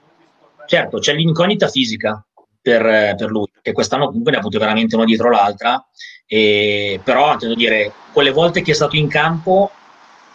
[0.65, 2.21] Certo, c'è l'incognita fisica
[2.67, 5.85] per, per lui, che quest'anno comunque ne ha avuto veramente una dietro l'altra
[6.25, 9.71] e, però, intendo dire, quelle volte che è stato in campo,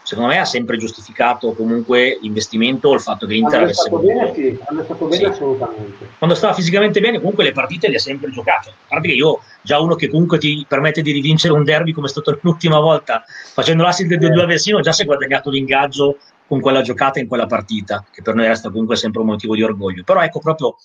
[0.02, 4.32] secondo me ha sempre giustificato comunque l'investimento o il fatto che l'Inter avesse stato bene,
[4.32, 5.30] sì, hanno stato bene sì.
[5.30, 6.08] assolutamente.
[6.16, 8.70] Quando stava fisicamente bene, comunque le partite le ha sempre giocate.
[8.70, 12.06] A parte che io, già uno che comunque ti permette di rivincere un derby come
[12.06, 16.16] è stato l'ultima volta, facendo l'assist del 2 avesino, già si è guadagnato l'ingaggio
[16.46, 19.62] con quella giocata in quella partita, che per noi resta comunque sempre un motivo di
[19.62, 20.04] orgoglio.
[20.04, 20.76] Però ecco, proprio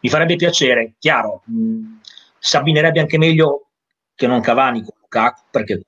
[0.00, 1.98] mi farebbe piacere, chiaro, mh,
[2.38, 3.66] si abbinerebbe anche meglio
[4.14, 5.82] che non Cavani con Lukaku, perché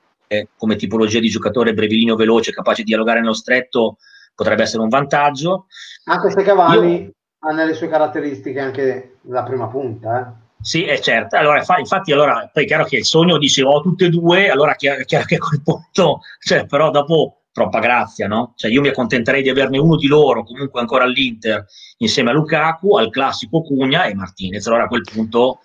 [0.56, 3.96] come tipologia di giocatore brevilino veloce, capace di dialogare nello stretto,
[4.34, 5.66] potrebbe essere un vantaggio.
[6.04, 7.10] Anche se Cavani Io...
[7.40, 10.20] ha nelle sue caratteristiche anche la prima punta.
[10.20, 10.46] Eh.
[10.60, 11.36] Sì, è certo.
[11.36, 14.50] Allora, infatti, allora, poi è chiaro che il sogno dice ho oh, tutte e due,
[14.50, 18.52] allora è chiaro, chiaro che a quel punto, cioè, però dopo troppa grazia, no?
[18.54, 21.66] Cioè, io mi accontenterei di averne uno di loro, comunque ancora all'Inter,
[21.98, 24.66] insieme a Lukaku, al classico Cugna e Martinez.
[24.66, 25.60] Allora a quel punto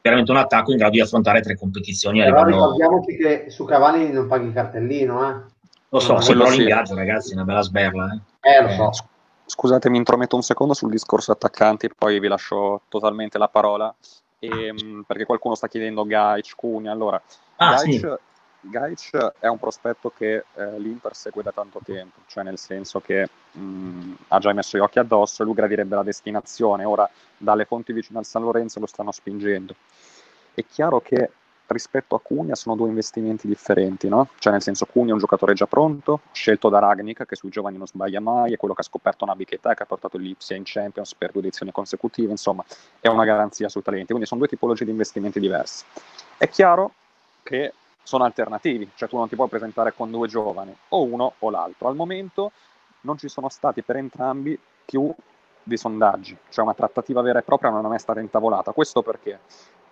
[0.00, 2.20] veramente un attacco in grado di affrontare tre competizioni.
[2.20, 2.72] Però livello...
[2.72, 5.56] ricordiamoci che su Cavani non paghi il cartellino, eh?
[5.90, 8.20] Lo so, no, se però l'ingaggio, ragazzi, è una bella sberla.
[8.40, 9.06] Eh, eh lo so.
[9.46, 13.92] Scusate, mi intrometto un secondo sul discorso attaccanti, poi vi lascio totalmente la parola,
[14.38, 16.92] e, ehm, perché qualcuno sta chiedendo Gaic, Cunha.
[16.92, 17.20] Allora,
[17.56, 18.06] ah, Gaic, sì.
[18.60, 23.28] Gaic è un prospetto che eh, l'Inter segue da tanto tempo, cioè nel senso che
[23.52, 26.84] mh, ha già messo gli occhi addosso e lui gradirebbe la destinazione.
[26.84, 29.74] Ora dalle fonti vicine al San Lorenzo lo stanno spingendo.
[30.54, 31.30] È chiaro che
[31.68, 34.28] rispetto a Cunha sono due investimenti differenti, no?
[34.38, 37.76] Cioè nel senso Cunha è un giocatore già pronto, scelto da Ragnik, che sui giovani
[37.76, 40.62] non sbaglia mai, è quello che ha scoperto una Bichetta che ha portato l'Ipsia in
[40.64, 42.64] Champions per due edizioni consecutive, insomma
[43.00, 45.84] è una garanzia sui talenti, quindi sono due tipologie di investimenti diversi.
[46.38, 46.92] È chiaro
[47.42, 47.72] che
[48.08, 51.88] sono alternativi, cioè tu non ti puoi presentare con due giovani, o uno o l'altro.
[51.88, 52.52] Al momento
[53.02, 55.14] non ci sono stati per entrambi più
[55.62, 58.72] dei sondaggi, cioè una trattativa vera e propria non è mai stata intavolata.
[58.72, 59.40] Questo perché?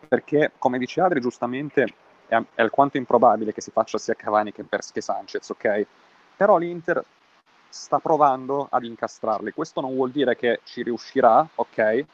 [0.08, 1.84] Perché, come dice Adri, giustamente
[2.26, 5.86] è, è alquanto improbabile che si faccia sia Cavani che, per, che Sanchez, ok?
[6.38, 7.04] Però l'Inter
[7.68, 9.52] sta provando ad incastrarli.
[9.52, 12.04] Questo non vuol dire che ci riuscirà, ok?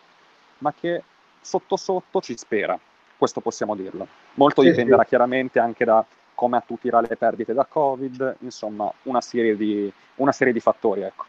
[0.59, 1.05] Ma che
[1.41, 2.77] sotto sotto ci spera
[3.23, 4.09] questo possiamo dirlo.
[4.35, 6.05] Molto dipenderà chiaramente anche da
[6.35, 11.03] come attutirà le perdite da Covid, insomma, una serie di, una serie di fattori.
[11.03, 11.25] Ecco.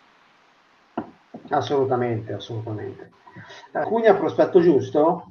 [1.49, 3.11] Assolutamente, assolutamente.
[3.83, 5.29] Cugna prospetto giusto?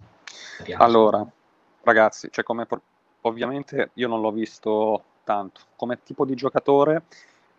[0.76, 1.26] Allora,
[1.82, 2.64] ragazzi, cioè come,
[3.22, 5.62] ovviamente io non l'ho visto tanto.
[5.74, 7.02] Come tipo di giocatore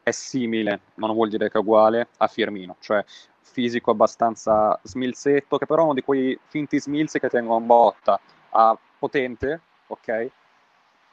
[0.01, 3.03] è simile, ma non vuol dire che è uguale, a Firmino, cioè
[3.41, 8.17] fisico abbastanza smilzetto, che però è uno di quei finti smilzi che tengono botta,
[8.51, 10.29] ha potente, ok?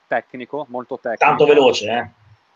[0.07, 1.25] Tecnico, molto tecnico.
[1.25, 2.09] Tanto veloce, eh?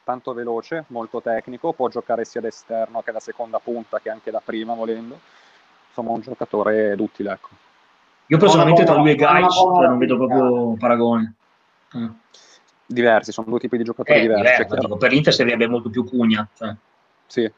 [0.05, 4.31] Tanto veloce, molto tecnico, può giocare sia da esterno che da seconda punta che anche
[4.31, 5.19] da prima volendo.
[5.89, 7.49] Insomma, un giocatore d'utile, ecco.
[8.27, 11.35] Io personalmente tra lui e Gaic cioè, non vedo proprio paragone.
[11.97, 12.11] Mm.
[12.87, 14.63] Diversi, sono due tipi di giocatori eh, diversi.
[14.63, 16.47] Diverso, cioè, per l'Inter servirebbe molto più Cugna.
[16.55, 16.75] Cioè.
[17.27, 17.53] Sì,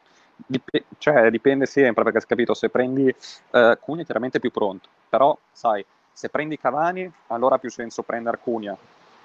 [0.47, 3.07] Dip- cioè, dipende sempre, perché hai capito, se prendi
[3.51, 5.85] uh, Cugna è chiaramente più pronto, però sai,
[6.17, 8.75] se prendi Cavani, allora ha più senso prendere Cunha.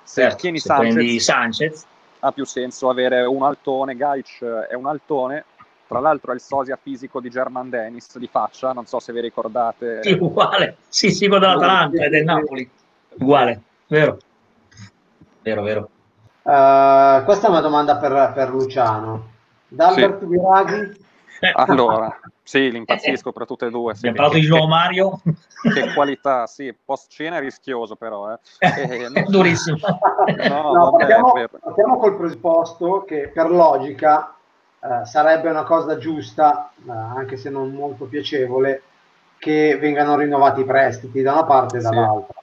[0.04, 1.86] Se certo, tieni se Sanchez, Sanchez,
[2.20, 3.96] ha più senso avere un altone.
[3.96, 5.46] Gaic è un altone.
[5.88, 9.22] Tra l'altro è il sosia fisico di German Dennis di faccia, non so se vi
[9.22, 10.04] ricordate.
[10.04, 10.76] Sì, uguale.
[10.90, 12.70] Sì, sì, quello dell'Atalanta e del Napoli.
[13.20, 14.18] Uguale, vero.
[15.42, 15.90] Vero, vero.
[16.42, 19.30] Uh, questa è una domanda per, per Luciano.
[19.70, 20.26] D'Albert sì.
[20.26, 21.06] Viraghi
[21.54, 22.20] allora,
[22.52, 23.94] sì, l'impazzisco per tutte e due.
[23.94, 25.22] Sì, Abbiamo parlato di nuovo Mario.
[25.24, 28.34] Che qualità, sì, post cena è rischioso però.
[28.34, 28.40] Eh.
[28.60, 29.78] Eh, no, Durissimo.
[30.50, 31.50] No, no, vabbè, partiamo, per...
[31.62, 34.36] partiamo, col presupposto che per logica
[34.82, 38.82] eh, sarebbe una cosa giusta, eh, anche se non molto piacevole,
[39.38, 42.42] che vengano rinnovati i prestiti da una parte e dall'altra.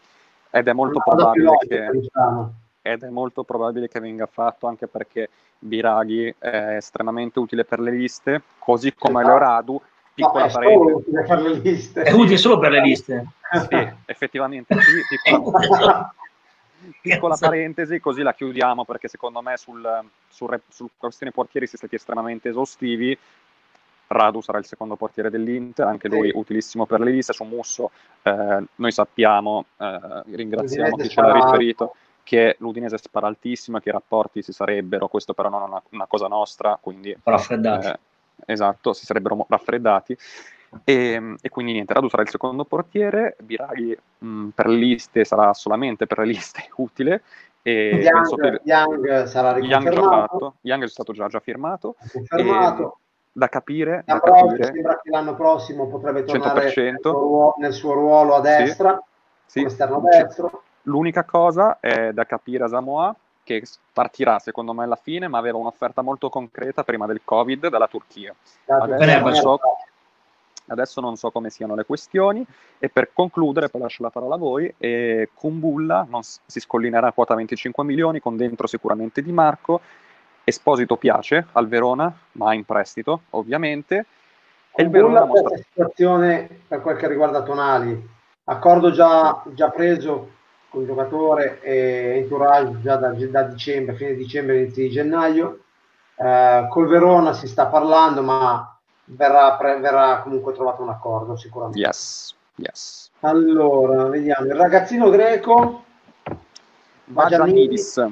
[0.48, 1.90] Ed è molto probabile logica, che...
[1.90, 5.28] Diciamo ed è molto probabile che venga fatto anche perché
[5.58, 9.36] Biraghi è estremamente utile per le liste, così come esatto.
[9.36, 9.82] Leoradu,
[10.18, 10.92] piccola no, parentesi.
[10.92, 12.02] Utile per le liste.
[12.02, 13.26] È utile solo per le liste.
[13.68, 16.12] Sì, effettivamente sì, piccola,
[17.00, 21.78] piccola parentesi, così la chiudiamo perché secondo me sul, sul, sul questione portieri si è
[21.78, 23.16] stati estremamente esaustivi.
[24.10, 26.36] Radu sarà il secondo portiere dell'Inter, anche lui sì.
[26.36, 27.34] utilissimo per le liste.
[27.34, 27.90] Su Musso
[28.22, 33.92] eh, noi sappiamo, eh, ringraziamo chi ce l'ha riferito, che l'Udinese spara altissimo, che i
[33.92, 37.14] rapporti si sarebbero, questo però non è una, una cosa nostra, quindi...
[37.22, 37.86] Raffreddati.
[37.86, 37.98] Eh,
[38.46, 40.16] esatto, si sarebbero raffreddati.
[40.84, 45.54] E, e, quindi niente, Radu sarà il secondo portiere, Biraghi mh, per le liste sarà
[45.54, 47.22] solamente per le liste utile.
[47.62, 51.96] E Young, che, Young sarà Young, già Young è stato già, già firmato.
[52.12, 52.98] Confermato.
[53.32, 54.64] Da capire, da capire.
[54.64, 59.00] sembra che l'anno prossimo potrebbe tornare nel suo, ruolo, nel suo ruolo a destra,
[59.46, 59.66] sì, sì.
[59.66, 60.62] esterno destro.
[60.82, 63.14] L'unica cosa è da capire a Samoa
[63.48, 63.62] che
[63.94, 68.34] partirà secondo me alla fine, ma aveva un'offerta molto concreta prima del Covid dalla Turchia.
[68.66, 69.60] Adesso non, so,
[70.66, 72.44] adesso non so come siano le questioni.
[72.78, 77.12] E per concludere, poi lascio la parola a voi, eh, Kumbulla non, si scollinerà a
[77.12, 79.80] quota 25 milioni con dentro sicuramente Di Marco,
[80.44, 84.04] Esposito piace al Verona, ma in prestito ovviamente.
[84.74, 85.56] E il Verona mostra...
[85.56, 88.08] situazione per quel che riguarda Tonali,
[88.44, 90.36] accordo già, già preso
[90.68, 95.60] con il giocatore e entourage già da, da dicembre, fine dicembre, inizio di gennaio.
[96.16, 101.78] Eh, col Verona si sta parlando, ma verrà, pre, verrà comunque trovato un accordo sicuramente.
[101.78, 103.10] Yes, yes.
[103.20, 104.46] Allora, vediamo.
[104.46, 105.84] Il ragazzino greco
[107.04, 108.06] Bagianidis.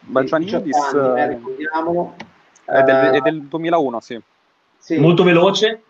[0.00, 2.14] Bagianidis eh, ricordiamolo.
[2.64, 4.20] È del, è del 2001, sì.
[4.78, 4.98] sì.
[4.98, 5.82] Molto veloce,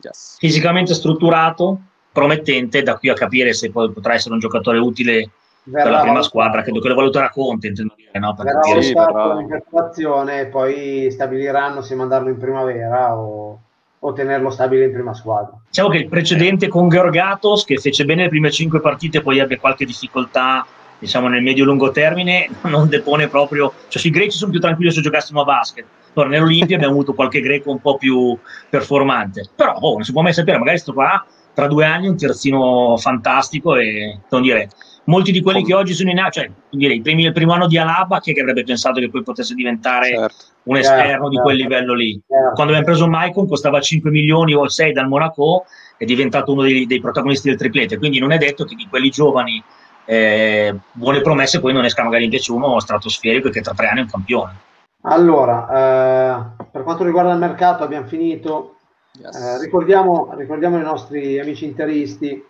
[0.00, 0.36] yes.
[0.38, 1.80] fisicamente strutturato
[2.14, 5.30] promettente da qui a capire se poi potrà essere un giocatore utile
[5.64, 8.34] verrà per la prima squadra, credo che lo valuterà Conte, intendo dire, no?
[8.34, 10.38] Per verrà sì, verrà...
[10.38, 13.58] e poi stabiliranno se mandarlo in primavera o,
[13.98, 15.58] o, tenerlo stabile in prima squadra.
[15.66, 19.58] Diciamo che il precedente con Georgatos, che fece bene le prime cinque partite, poi ebbe
[19.58, 20.64] qualche difficoltà
[20.96, 25.40] diciamo nel medio-lungo termine non depone proprio, cioè sui greci sono più tranquilli se giocassimo
[25.40, 28.38] a basket, ora nell'Olimpia abbiamo avuto qualche greco un po' più
[28.70, 32.16] performante, però oh, non si può mai sapere, magari sto qua tra due anni un
[32.16, 34.68] terzino fantastico e non dire
[35.04, 38.20] molti di quelli che oggi sono in cioè direi, primi, il primo anno di Alaba
[38.20, 40.44] chi è che avrebbe pensato che poi potesse diventare certo.
[40.64, 41.74] un esterno certo, di quel certo.
[41.74, 42.54] livello lì certo.
[42.54, 45.64] quando abbiamo preso Maicon costava 5 milioni o 6 dal Monaco
[45.96, 49.10] è diventato uno dei, dei protagonisti del triplete quindi non è detto che di quelli
[49.10, 49.62] giovani
[50.06, 54.02] eh, buone promesse poi non esca magari invece uno stratosferico che tra tre anni è
[54.02, 54.54] un campione
[55.02, 58.76] allora eh, per quanto riguarda il mercato abbiamo finito
[59.18, 59.36] yes.
[59.36, 62.44] eh, ricordiamo, ricordiamo i nostri amici interisti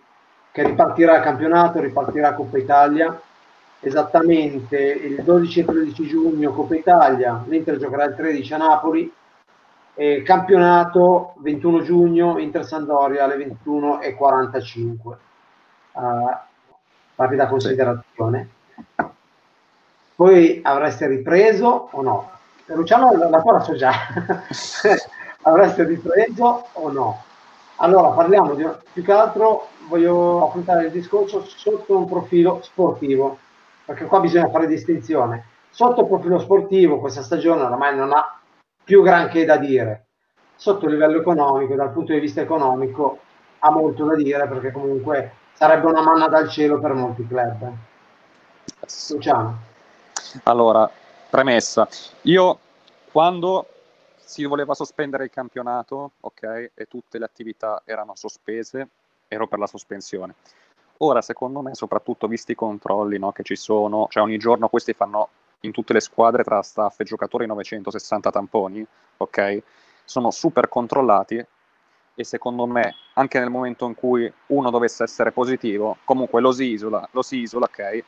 [0.51, 3.21] che ripartirà il campionato, ripartirà Coppa Italia.
[3.81, 9.13] Esattamente il 12 e 13 giugno Coppa Italia, l'Inter giocherà il 13 a Napoli,
[9.95, 14.93] e campionato 21 giugno Inter Sandoria alle 21.45.
[15.93, 16.37] Uh,
[17.17, 18.49] rapida considerazione.
[20.17, 22.31] Poi avreste ripreso o no?
[22.67, 23.93] Luciano la tua la so già.
[25.45, 27.23] avreste ripreso o no?
[27.77, 33.39] Allora parliamo di più che altro voglio affrontare il discorso sotto un profilo sportivo,
[33.85, 35.47] perché qua bisogna fare distinzione.
[35.71, 38.39] Sotto il profilo sportivo questa stagione ormai non ha
[38.85, 40.07] più granché da dire.
[40.55, 43.19] Sotto il livello economico, dal punto di vista economico,
[43.59, 47.73] ha molto da dire perché comunque sarebbe una manna dal cielo per molti club.
[49.11, 49.59] Luciano.
[50.45, 50.89] Allora,
[51.29, 51.89] premessa,
[52.23, 52.59] io
[53.11, 53.67] quando
[54.25, 58.89] si voleva sospendere il campionato, ok, e tutte le attività erano sospese,
[59.29, 60.35] ero per la sospensione.
[60.99, 64.93] Ora, secondo me, soprattutto visti i controlli no, che ci sono, cioè ogni giorno questi
[64.93, 65.29] fanno
[65.61, 68.87] in tutte le squadre tra staff e giocatori 960 tamponi,
[69.19, 69.63] ok?
[70.05, 71.45] Sono super controllati
[72.17, 76.65] e secondo me, anche nel momento in cui uno dovesse essere positivo, comunque lo si
[76.65, 78.05] isola, lo si isola, ok?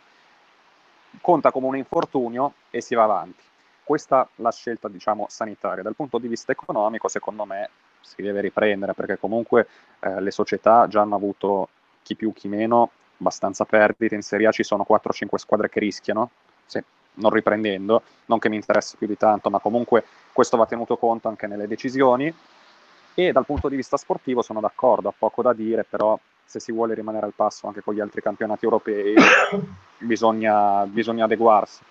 [1.21, 3.43] Conta come un infortunio e si va avanti.
[3.87, 5.80] Questa è la scelta, diciamo, sanitaria.
[5.80, 7.70] Dal punto di vista economico, secondo me,
[8.01, 9.68] si deve riprendere perché comunque
[10.01, 11.68] eh, le società già hanno avuto
[12.03, 14.16] chi più chi meno abbastanza perdite.
[14.16, 16.30] In Serie A ci sono 4-5 squadre che rischiano
[16.66, 16.82] se,
[17.14, 18.03] non riprendendo.
[18.24, 21.68] Non che mi interessi più di tanto ma comunque questo va tenuto conto anche nelle
[21.68, 22.34] decisioni.
[23.14, 26.72] E dal punto di vista sportivo sono d'accordo, ha poco da dire però se si
[26.72, 29.14] vuole rimanere al passo anche con gli altri campionati europei
[29.99, 31.84] bisogna, bisogna adeguarsi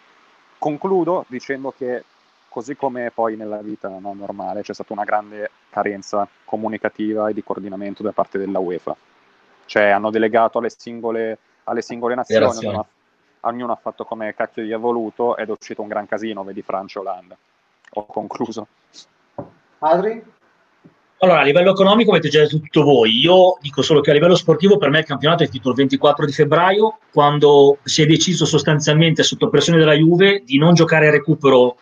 [0.66, 2.03] concludo dicendo che
[2.49, 7.43] così come poi nella vita no, normale c'è stata una grande carenza comunicativa e di
[7.43, 8.95] coordinamento da parte della UEFA.
[9.66, 12.88] Cioè hanno delegato alle singole, alle singole nazioni, ognuno,
[13.41, 16.63] ognuno ha fatto come cacchio gli ha voluto ed è uscito un gran casino, vedi
[16.63, 17.38] Francia e Olanda.
[17.91, 18.68] Ho concluso.
[19.80, 20.24] Adri?
[21.20, 23.20] Allora, a livello economico avete già detto tutto voi.
[23.20, 26.26] Io dico solo che a livello sportivo per me il campionato è finito il 24
[26.26, 31.11] di febbraio, quando si è deciso sostanzialmente sotto pressione della Juve di non giocare a
[31.11, 31.78] recupero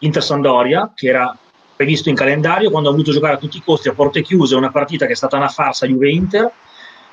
[0.00, 1.36] Inter Sandoria, che era
[1.76, 4.70] previsto in calendario, quando ha voluto giocare a tutti i costi a porte chiuse una
[4.70, 6.50] partita che è stata una farsa Juve-Inter,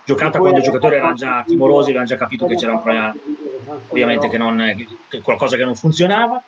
[0.05, 3.13] giocata quando i giocatori erano già timorosi, avevano già capito che c'era un problema,
[3.89, 6.43] ovviamente che non, che qualcosa che non funzionava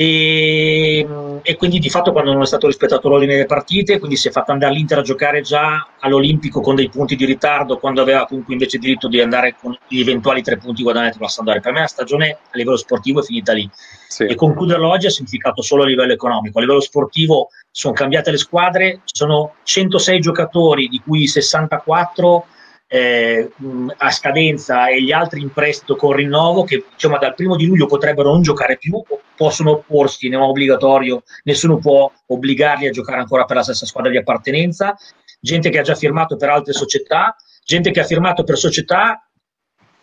[0.00, 1.04] e,
[1.42, 4.30] e, quindi di fatto quando non è stato rispettato l'ordine delle partite, quindi si è
[4.30, 8.52] fatto andare l'Inter a giocare già all'Olimpico con dei punti di ritardo, quando aveva comunque
[8.52, 11.60] invece diritto di andare con gli eventuali tre punti guadagnati con la Sampdoria.
[11.60, 13.68] Per me la stagione a livello sportivo è finita lì
[14.06, 14.22] sì.
[14.22, 16.58] e concluderlo oggi ha significato solo a livello economico.
[16.58, 22.46] A livello sportivo sono cambiate le squadre, ci sono 106 giocatori, di cui 64
[22.90, 23.50] eh,
[23.98, 27.86] a scadenza e gli altri in prestito con rinnovo che diciamo, dal primo di luglio
[27.86, 29.02] potrebbero non giocare più,
[29.36, 34.10] possono opporsi, non è obbligatorio, nessuno può obbligarli a giocare ancora per la stessa squadra
[34.10, 34.96] di appartenenza,
[35.38, 39.22] gente che ha già firmato per altre società, gente che ha firmato per società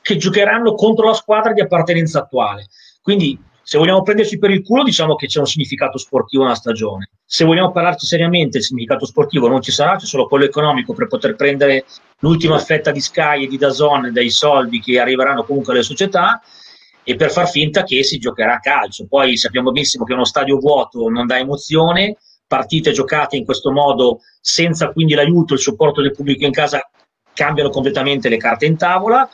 [0.01, 2.67] che giocheranno contro la squadra di appartenenza attuale.
[3.01, 7.09] Quindi se vogliamo prenderci per il culo, diciamo che c'è un significato sportivo nella stagione.
[7.25, 11.07] Se vogliamo parlarci seriamente, il significato sportivo non ci sarà, c'è solo quello economico per
[11.07, 11.83] poter prendere
[12.19, 16.39] l'ultima fetta di Sky e di Dazon dei soldi che arriveranno comunque alle società
[17.03, 19.07] e per far finta che si giocherà a calcio.
[19.07, 24.19] Poi sappiamo benissimo che uno stadio vuoto non dà emozione, partite giocate in questo modo
[24.41, 26.87] senza quindi l'aiuto e il supporto del pubblico in casa
[27.33, 29.29] cambiano completamente le carte in tavola la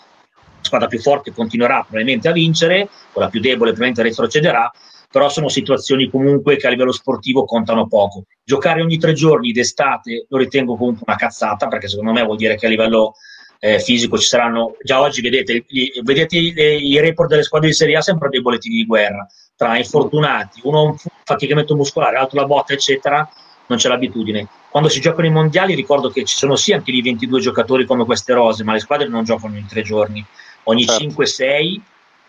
[0.62, 4.72] squadra più forte continuerà probabilmente a vincere, quella più debole probabilmente retrocederà,
[5.12, 8.24] però sono situazioni comunque che a livello sportivo contano poco.
[8.44, 12.56] Giocare ogni tre giorni d'estate lo ritengo comunque una cazzata, perché secondo me vuol dire
[12.56, 13.16] che a livello
[13.60, 15.66] eh, fisico ci saranno, già oggi vedete,
[16.04, 19.78] vedete i, i, report delle squadre di Serie A sempre dei bollettini di guerra, tra
[19.78, 23.30] infortunati, uno un faticamento muscolare, l'altro la botta, eccetera,
[23.68, 24.48] non c'è l'abitudine.
[24.70, 28.06] Quando si giocano i mondiali ricordo che ci sono sì anche lì 22 giocatori come
[28.06, 30.26] queste rose, ma le squadre non giocano in tre giorni
[30.64, 31.22] ogni certo.
[31.22, 31.82] 5-6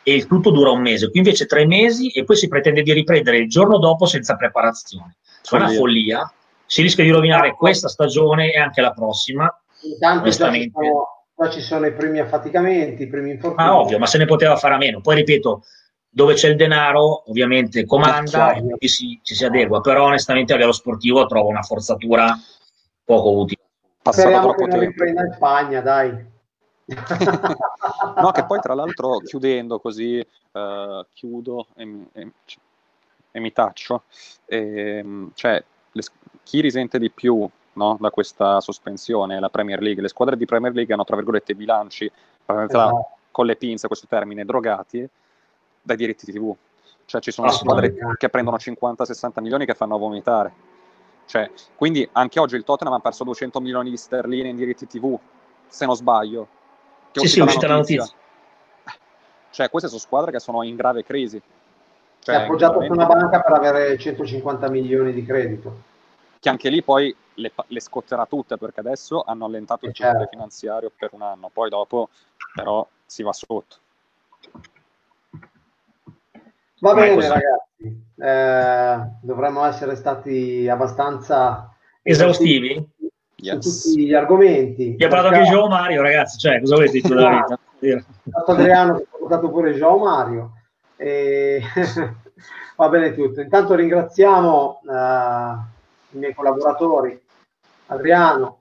[0.02, 1.10] e il tutto dura un mese.
[1.10, 5.16] Qui invece tre mesi e poi si pretende di riprendere il giorno dopo senza preparazione.
[5.48, 6.32] È una follia.
[6.66, 9.54] Si rischia di rovinare questa stagione e anche la prossima.
[9.82, 13.68] Intanto già ci, sono, già ci sono i primi affaticamenti, i primi infortuni.
[13.68, 15.00] Ah, ovvio, ma se ne poteva fare a meno.
[15.00, 15.64] Poi ripeto,
[16.08, 20.56] dove c'è il denaro, ovviamente comanda e ci si, ci si adegua, però onestamente a
[20.56, 22.38] livello sportivo trovo una forzatura
[23.04, 23.60] poco utile.
[24.02, 26.30] Speriamo che non riprenda in Spagna, dai.
[28.16, 32.32] No, che poi tra l'altro chiudendo così, uh, chiudo e, e,
[33.30, 34.02] e, mi taccio,
[34.46, 35.62] e, ehm, cioè,
[35.92, 36.02] le,
[36.42, 40.74] chi risente di più no, da questa sospensione la Premier League, le squadre di Premier
[40.74, 42.10] League hanno tra virgolette bilanci,
[42.44, 43.08] esatto.
[43.30, 45.08] con le pinze questo termine, drogati
[45.80, 46.54] dai diritti TV.
[47.04, 50.70] Cioè ci sono squadre che prendono 50-60 milioni che fanno vomitare.
[51.26, 55.18] Cioè, quindi anche oggi il Tottenham ha perso 200 milioni di sterline in diritti TV,
[55.66, 56.60] se non sbaglio.
[57.12, 58.16] Che sì, sì, è uscita la notizia.
[59.50, 61.40] Cioè, queste sono squadre che sono in grave crisi.
[62.20, 65.90] Cioè, è appoggiato su una banca per avere 150 milioni di credito.
[66.40, 70.26] Che anche lì poi le, le scotterà tutte perché adesso hanno allentato il certo.
[70.30, 72.08] finanziario per un anno, poi dopo
[72.54, 73.76] però si va sotto.
[76.80, 82.84] Va bene ragazzi, eh, dovremmo essere stati abbastanza esaustivi
[83.42, 83.68] yes.
[83.68, 84.96] su tutti gli argomenti.
[84.96, 88.02] Ti ha parlato anche Gio Mario ragazzi, cioè cosa volete dire della vita?
[88.46, 90.52] Adriano che ha portato pure Gio Mario.
[90.96, 91.62] E...
[92.76, 93.40] Va bene tutto.
[93.40, 97.20] Intanto ringraziamo uh, i miei collaboratori,
[97.86, 98.58] Adriano,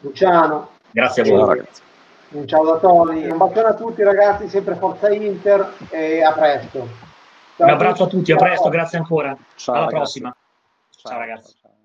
[0.00, 0.70] Luciano.
[0.90, 1.82] Grazie a voi ragazzi.
[2.30, 6.86] Un ciao da Tony, un bacione a tutti ragazzi, sempre Forza Inter e a presto.
[7.56, 9.36] Ciao un abbraccio a tutti, a presto, grazie ancora.
[9.56, 10.20] Ciao, Alla ragazzi.
[10.20, 10.36] prossima.
[10.90, 11.54] Ciao, ciao ragazzi.
[11.60, 11.79] Ciao.